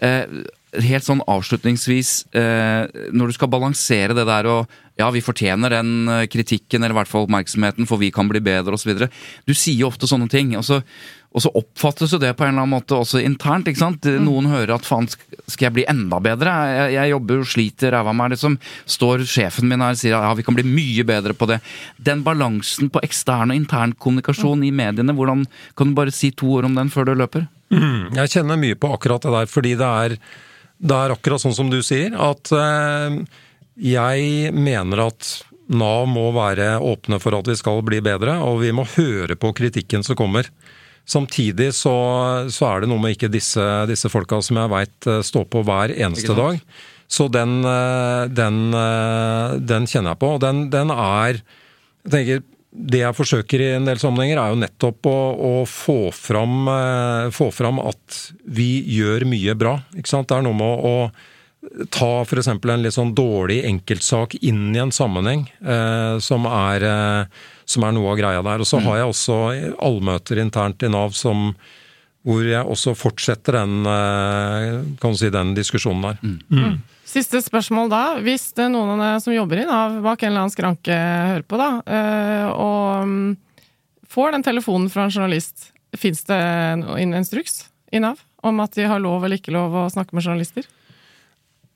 [0.01, 0.41] Uh,
[0.81, 6.11] helt sånn avslutningsvis, uh, når du skal balansere det der og ja, vi fortjener den
[6.31, 9.07] kritikken, eller i hvert fall oppmerksomheten, for vi kan bli bedre, osv.
[9.47, 10.55] Du sier jo ofte sånne ting.
[10.59, 10.81] og så
[11.31, 13.69] og så oppfattes jo det på en eller annen måte også internt.
[13.71, 14.03] ikke sant?
[14.03, 14.25] Mm.
[14.25, 15.07] Noen hører at faen,
[15.47, 16.51] skal jeg bli enda bedre?
[16.67, 18.57] Jeg, jeg jobber og sliter ræva meg, liksom.
[18.97, 21.61] Står sjefen min her og sier ja, vi kan bli mye bedre på det.
[22.03, 24.67] Den balansen på ekstern og intern kommunikasjon mm.
[24.67, 25.45] i mediene, hvordan
[25.79, 27.47] kan du bare si to ord om den før du løper?
[27.71, 28.11] Mm.
[28.19, 30.17] Jeg kjenner mye på akkurat det der, fordi det er,
[30.83, 33.21] det er akkurat sånn som du sier, at eh,
[33.81, 35.31] jeg mener at
[35.71, 39.53] Nav må være åpne for at vi skal bli bedre, og vi må høre på
[39.57, 40.49] kritikken som kommer.
[41.07, 41.93] Samtidig så,
[42.51, 45.63] så, er det noe med ikke disse, disse folka som jeg veit eh, står på
[45.67, 46.61] hver eneste dag.
[47.11, 50.35] Så den, eh, den, eh, den, kjenner jeg på.
[50.37, 54.61] Og den, den, er jeg tenker, Det jeg forsøker i en del sammenhenger, er jo
[54.61, 56.69] nettopp å, å få, fram,
[57.35, 59.73] få, fram, at vi gjør mye bra.
[59.97, 60.29] Ikke sant?
[60.29, 60.95] Det er noe med å
[61.93, 62.47] ta f.eks.
[62.49, 67.93] en litt sånn dårlig enkeltsak inn i en sammenheng eh, som er eh, som er
[67.95, 68.63] noe av greia der.
[68.63, 68.87] Og så mm.
[68.87, 69.37] har jeg også
[69.87, 71.51] allmøter internt i Nav som
[72.21, 76.19] hvor jeg også fortsetter den, eh, kan si, den diskusjonen der.
[76.21, 76.35] Mm.
[76.53, 76.75] Mm.
[77.11, 78.01] Siste spørsmål da.
[78.23, 81.57] Hvis det er noen som jobber i Nav bak en eller annen skranke hører på,
[81.61, 83.31] da, eh, og mm,
[84.11, 88.85] får den telefonen fra en journalist, fins det en instruks i Nav om at de
[88.89, 90.69] har lov eller ikke lov å snakke med journalister?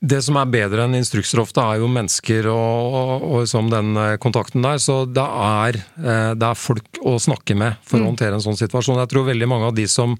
[0.03, 3.95] Det som er bedre enn instrukser ofte, er jo mennesker og, og, og som den
[3.97, 4.81] eh, kontakten der.
[4.81, 8.03] Så det er, eh, det er folk å snakke med for mm.
[8.03, 8.99] å håndtere en sånn situasjon.
[9.01, 10.17] Jeg tror veldig mange av de som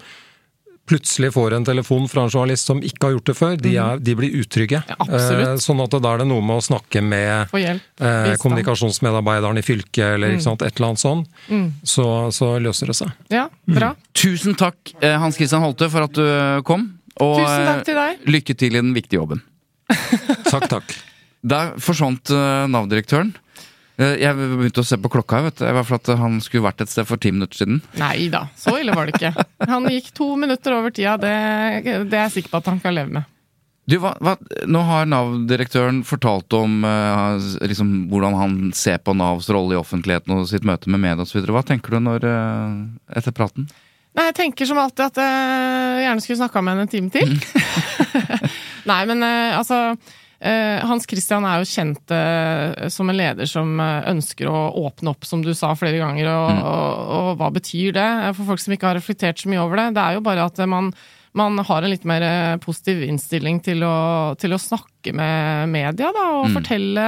[0.86, 3.80] plutselig får en telefon fra en journalist som ikke har gjort det før, de, mm.
[3.84, 4.82] er, de blir utrygge.
[4.90, 9.66] Ja, eh, sånn at da er det noe med å snakke med eh, kommunikasjonsmedarbeideren i
[9.66, 10.44] fylket eller mm.
[10.46, 11.26] sant, et eller annet sånn.
[11.50, 11.66] Mm.
[11.82, 12.06] Så,
[12.38, 13.18] så, løser det seg.
[13.34, 13.96] Ja, bra.
[13.98, 14.14] Mm.
[14.16, 16.94] Tusen takk Hans Christian Holte for at du kom.
[17.22, 18.24] Og Tusen takk til deg.
[18.38, 19.44] lykke til i den viktige jobben.
[20.52, 20.96] takk, takk.
[21.46, 23.36] Der forsvant uh, Nav-direktøren.
[24.00, 25.68] Uh, jeg begynte å se på klokka, vet du.
[25.86, 27.80] for at han skulle vært et sted for ti minutter siden.
[28.02, 29.48] Nei da, så ille var det ikke.
[29.70, 31.16] Han gikk to minutter over tida.
[31.22, 31.38] Det,
[32.10, 33.32] det er jeg sikker på at han kan leve med.
[33.86, 34.34] Du, hva, hva,
[34.66, 40.34] nå har Nav-direktøren fortalt om uh, liksom, hvordan han ser på Navs rolle i offentligheten
[40.34, 41.46] og sitt møte med media osv.
[41.46, 42.80] Hva tenker du når, uh,
[43.14, 43.70] etter praten?
[44.16, 47.34] Nei, Jeg tenker som alltid at jeg gjerne skulle snakka med henne en time til.
[48.92, 49.96] Nei, men uh, altså
[50.40, 55.14] Eh, Hans Christian er jo kjent eh, som en leder som eh, ønsker å åpne
[55.16, 56.28] opp, som du sa flere ganger.
[56.30, 56.64] Og, mm.
[56.70, 58.10] og, og, hva betyr det?
[58.38, 59.88] For folk som ikke har reflektert så mye over det.
[59.96, 60.92] Det er jo bare at man,
[61.34, 62.26] man har en litt mer
[62.64, 63.96] positiv innstilling til å,
[64.42, 66.58] til å snakke med media, da, og mm.
[66.60, 67.06] fortelle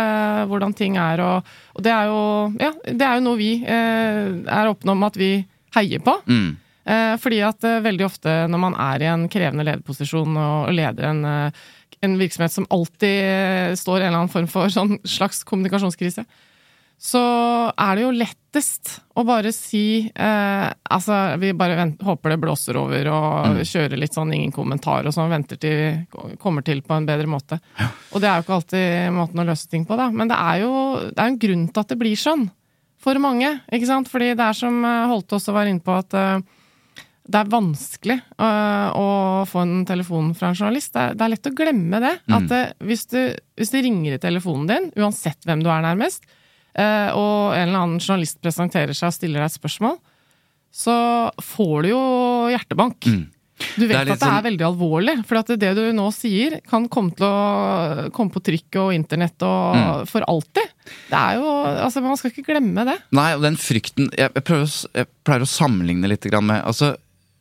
[0.49, 1.25] hvordan ting er.
[1.27, 2.21] Og, og, det er jo
[2.63, 5.35] ja, det er jo noe vi eh, er åpne om at vi
[5.77, 6.15] heier på.
[6.25, 6.55] Mm.
[6.87, 11.09] Eh, fordi at eh, veldig ofte når man er i en krevende lederposisjon og leder
[11.09, 11.25] en
[12.01, 16.25] en virksomhet som alltid eh, står i en eller annen form for sånn slags kommunikasjonskrise,
[16.97, 17.21] så
[17.77, 20.67] er det jo lettest å bare si eh,
[20.97, 23.59] Altså, vi bare vent, håper det blåser over og mm.
[23.69, 27.29] kjører litt sånn ingen kommentar og sånn, venter til vi kommer til på en bedre
[27.29, 27.59] måte.
[27.77, 27.91] Ja.
[28.13, 30.09] Og det er jo ikke alltid måten å løse ting på, da.
[30.09, 30.73] Men det er jo
[31.11, 32.47] det er en grunn til at det blir sånn.
[33.03, 34.09] For mange, ikke sant?
[34.09, 36.56] Fordi det er som eh, Holte også var inne på, at uh,
[37.27, 39.07] det er vanskelig uh, å
[39.49, 40.93] få en telefon fra en journalist.
[40.95, 42.13] Det er, det er lett å glemme det.
[42.25, 42.35] Mm.
[42.37, 43.19] At uh, hvis, du,
[43.59, 46.27] hvis, du, ringer i telefonen din, uansett hvem du er nærmest,
[46.79, 49.97] uh, og en eller annen journalist presenterer seg og stiller deg et spørsmål,
[50.77, 50.99] så
[51.43, 52.03] får du jo
[52.53, 53.09] hjertebank.
[53.11, 53.25] Mm.
[53.57, 54.35] Du vet det at det sånn...
[54.35, 58.43] er veldig alvorlig, for at det du nå sier, kan komme til å komme på
[58.45, 60.05] trykk og internett og mm.
[60.11, 60.75] for alltid.
[61.09, 61.49] Det er jo,
[61.87, 62.95] altså Man skal ikke glemme det.
[63.17, 66.93] Nei, og den frykten Jeg, jeg, prøver, jeg pleier å sammenligne litt med altså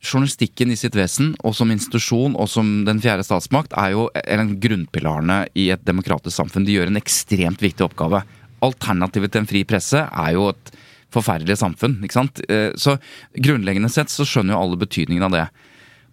[0.03, 4.55] journalistikken i sitt vesen, og som institusjon og som den fjerde statsmakt, er jo en
[4.61, 6.67] grunnpilarene i et demokratisk samfunn.
[6.67, 8.21] De gjør en ekstremt viktig oppgave.
[8.65, 10.73] Alternativet til en fri presse er jo et
[11.13, 11.97] forferdelig samfunn.
[12.03, 12.41] ikke sant?
[12.49, 12.97] Eh, så
[13.33, 15.45] grunnleggende sett så skjønner jo alle betydningen av det.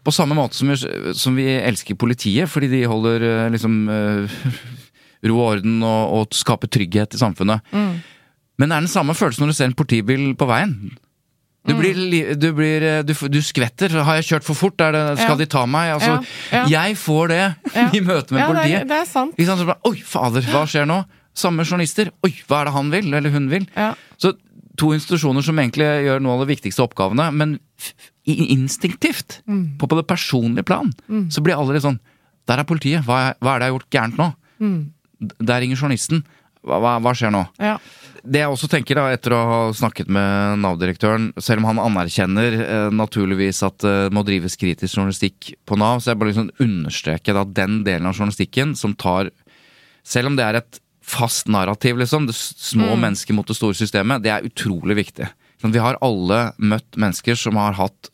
[0.04, 0.76] På samme måte som vi,
[1.16, 4.40] som vi elsker politiet, fordi de holder eh, liksom eh,
[5.28, 7.64] ro og orden og, og skaper trygghet i samfunnet.
[7.72, 8.02] Mm.
[8.60, 10.76] Men det er den samme følelsen når du ser en politibil på veien.
[11.64, 11.80] Du mm.
[11.80, 13.92] blir, du, blir eh, du, du, skvetter.
[14.04, 14.76] Har jeg kjørt for fort?
[14.76, 15.40] Det, skal ja.
[15.40, 15.94] de ta meg?
[15.96, 16.16] Altså,
[16.52, 16.60] ja.
[16.60, 16.64] Ja.
[16.74, 17.42] Jeg får det
[17.96, 18.84] i møte med politiet.
[18.84, 19.38] Det, det er sant.
[19.40, 21.00] Liksom, Oi, fader, hva skjer nå?
[21.34, 22.12] Samme journalister.
[22.26, 23.08] Oi, hva er det han vil?
[23.16, 23.64] Eller hun vil?
[24.20, 24.34] Så
[24.80, 27.56] to institusjoner som egentlig gjør noen av de viktigste oppgavene, men
[28.26, 29.64] instinktivt, mm.
[29.80, 31.28] på, på, det personlige plan, mm.
[31.32, 32.00] så blir alle litt sånn
[32.48, 33.06] Der er politiet.
[33.06, 34.26] Hva, hva, er det jeg har gjort gærent nå?
[34.60, 34.80] Mm.
[35.48, 36.26] Der ringer journalisten.
[36.64, 37.44] Hva, hva, skjer nå?
[37.60, 37.76] Ja.
[38.24, 42.56] Det jeg også tenker, da, etter å ha snakket med Nav-direktøren, selv om han anerkjenner
[42.62, 46.48] eh, naturligvis at det eh, må drives kritisk journalistikk på Nav, så jeg bare liksom
[46.64, 49.32] understreker at den delen av journalistikken som tar
[50.04, 53.00] Selv om det er et fast narrativ, liksom, det små mm.
[53.00, 55.28] mennesker mot det store systemet, det er utrolig viktig.
[55.60, 58.10] Sånn, vi har alle møtt mennesker som har hatt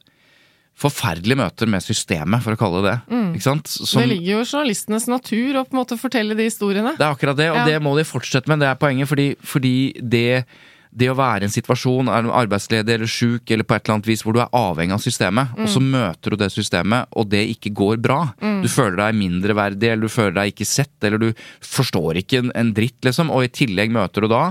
[0.81, 2.97] forferdelige møter med systemet, for å kalle det det.
[3.13, 3.31] Mm.
[3.41, 3.61] Som,
[4.01, 6.97] det ligger jo i journalistenes natur å på en måte fortelle de historiene.
[6.99, 7.69] Det er akkurat det, og ja.
[7.69, 8.63] det må de fortsette med.
[8.63, 10.43] Det er poenget, fordi, fordi det,
[10.91, 14.11] det å være i en situasjon, er arbeidsledig eller sjuk eller på et eller annet
[14.11, 15.63] vis hvor du er avhengig av systemet, mm.
[15.65, 18.21] og så møter du det systemet, og det ikke går bra.
[18.43, 18.61] Mm.
[18.65, 21.31] Du føler deg mindreverdig, eller du føler deg ikke sett, eller du
[21.65, 24.47] forstår ikke en, en dritt, liksom, og i tillegg møter du da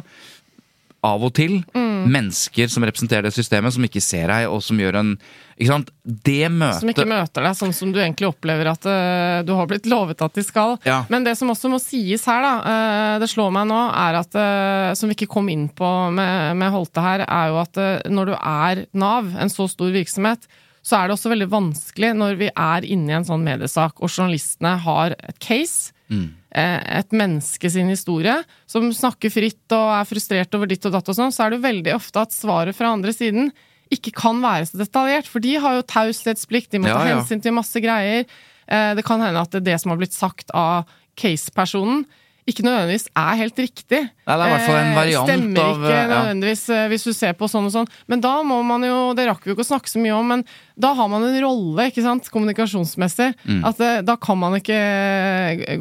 [1.08, 1.89] av og til mm.
[2.08, 5.16] Mennesker som representerer det systemet, som ikke ser deg, og som gjør en
[5.60, 5.90] ikke sant?
[6.04, 9.68] Det møtet Som ikke møter deg sånn som du egentlig opplever at uh, du har
[9.68, 10.78] blitt lovet at de skal.
[10.88, 11.02] Ja.
[11.12, 14.40] Men det som også må sies her, da, uh, det slår meg nå, er at
[14.40, 18.32] uh, Som vi ikke kom inn på med, med Holte her, er jo at når
[18.32, 20.48] du er Nav, en så stor virksomhet,
[20.86, 24.08] så er det også veldig vanskelig når vi er inne i en sånn mediesak, og
[24.08, 25.92] journalistene har et case.
[26.08, 26.39] Mm.
[26.50, 28.34] Et menneske sin historie,
[28.66, 31.60] som snakker fritt og er frustrert over ditt og datt og sånn, så er det
[31.60, 33.52] jo veldig ofte at svaret fra andre siden
[33.94, 35.30] ikke kan være så detaljert.
[35.30, 38.26] For de har jo taushetsplikt, de må ta hensyn til masse greier.
[38.70, 40.90] Eh, det kan hende at det, er det som har blitt sagt av
[41.20, 42.06] case-personen,
[42.52, 44.02] ikke nødvendigvis er helt riktig.
[44.10, 46.82] Nei, det er i hvert fall en eh, variant Stemmer av Stemmer ikke nødvendigvis ja.
[46.92, 47.92] hvis du ser på sånn og sånn.
[48.12, 50.36] Men da må man jo Det rakk vi jo ikke å snakke så mye om,
[50.36, 50.44] men
[50.80, 53.34] da har man en rolle, ikke sant, kommunikasjonsmessig.
[53.44, 53.64] Mm.
[53.68, 54.78] At da kan man ikke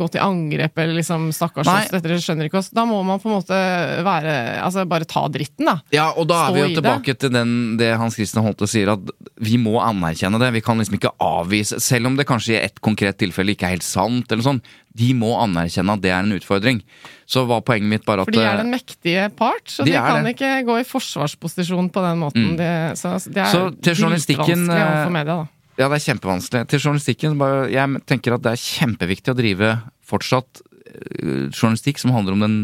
[0.00, 2.72] gå til angrep eller liksom 'stakkars oss, dette skjønner ikke oss'.
[2.74, 3.58] Da må man på en måte
[4.02, 5.78] være Altså bare ta dritten, da.
[5.94, 7.18] Ja, og da er vi jo tilbake det.
[7.22, 10.50] til den, det Hans Christian Holte sier, at vi må anerkjenne det.
[10.56, 13.76] Vi kan liksom ikke avvise Selv om det kanskje i ett konkret tilfelle ikke er
[13.76, 14.62] helt sant, eller sånn.
[14.96, 16.80] De må anerkjenne at det er en utfordring.
[17.28, 20.00] Så var poenget mitt bare at For de er den mektige part, så de, de
[20.00, 20.34] kan det.
[20.36, 22.48] ikke gå i forsvarsposisjon på den måten.
[22.54, 22.56] Mm.
[22.58, 25.54] De, så det er så til journalistikken overfor media, da.
[25.78, 26.64] Ja, det er kjempevanskelig.
[26.72, 29.74] Til journalistikken, bare, jeg tenker at det er kjempeviktig å drive
[30.08, 32.56] fortsatt eh, journalistikk som handler om den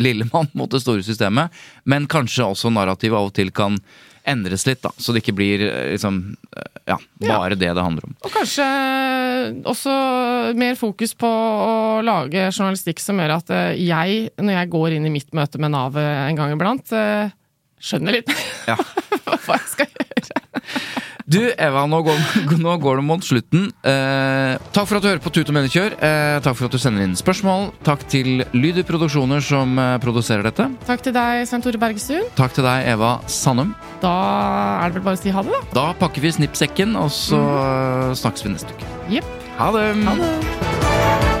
[0.00, 1.52] lille mann mot det store systemet,
[1.84, 3.76] men kanskje også narrativet av og til kan
[4.28, 4.92] endres litt, da.
[4.98, 6.20] Så det ikke blir eh, liksom
[6.56, 7.58] eh, ja, bare ja.
[7.58, 8.14] det det handler om.
[8.22, 8.66] Og kanskje
[9.68, 9.94] også
[10.58, 15.08] mer fokus på å lage journalistikk som gjør at eh, jeg, når jeg går inn
[15.08, 16.94] i mitt møte med Nav en gang iblant,
[17.82, 18.34] skjønner litt
[18.70, 18.78] ja.
[19.46, 20.40] hva jeg skal gjøre.
[21.26, 22.20] Du, Eva, nå går,
[22.64, 23.68] nå går det mot slutten.
[23.86, 25.96] Eh, takk for at du hører på Tut og Mediekjør.
[25.98, 27.70] Eh, takk for at du sender inn spørsmål.
[27.86, 30.68] Takk til Lyder Produksjoner som eh, produserer dette.
[30.88, 32.26] Takk til deg, Svein Tore Bergestuen.
[32.38, 33.74] Takk til deg, Eva Sandum.
[34.02, 34.14] Da
[34.82, 35.76] er det vel bare å si ha det, da.
[35.78, 38.16] Da pakker vi snippsekken, og så mm.
[38.22, 38.96] snakkes vi neste uke.
[39.18, 39.36] Yep.
[39.60, 39.86] Ha det.
[40.08, 41.31] Ha det.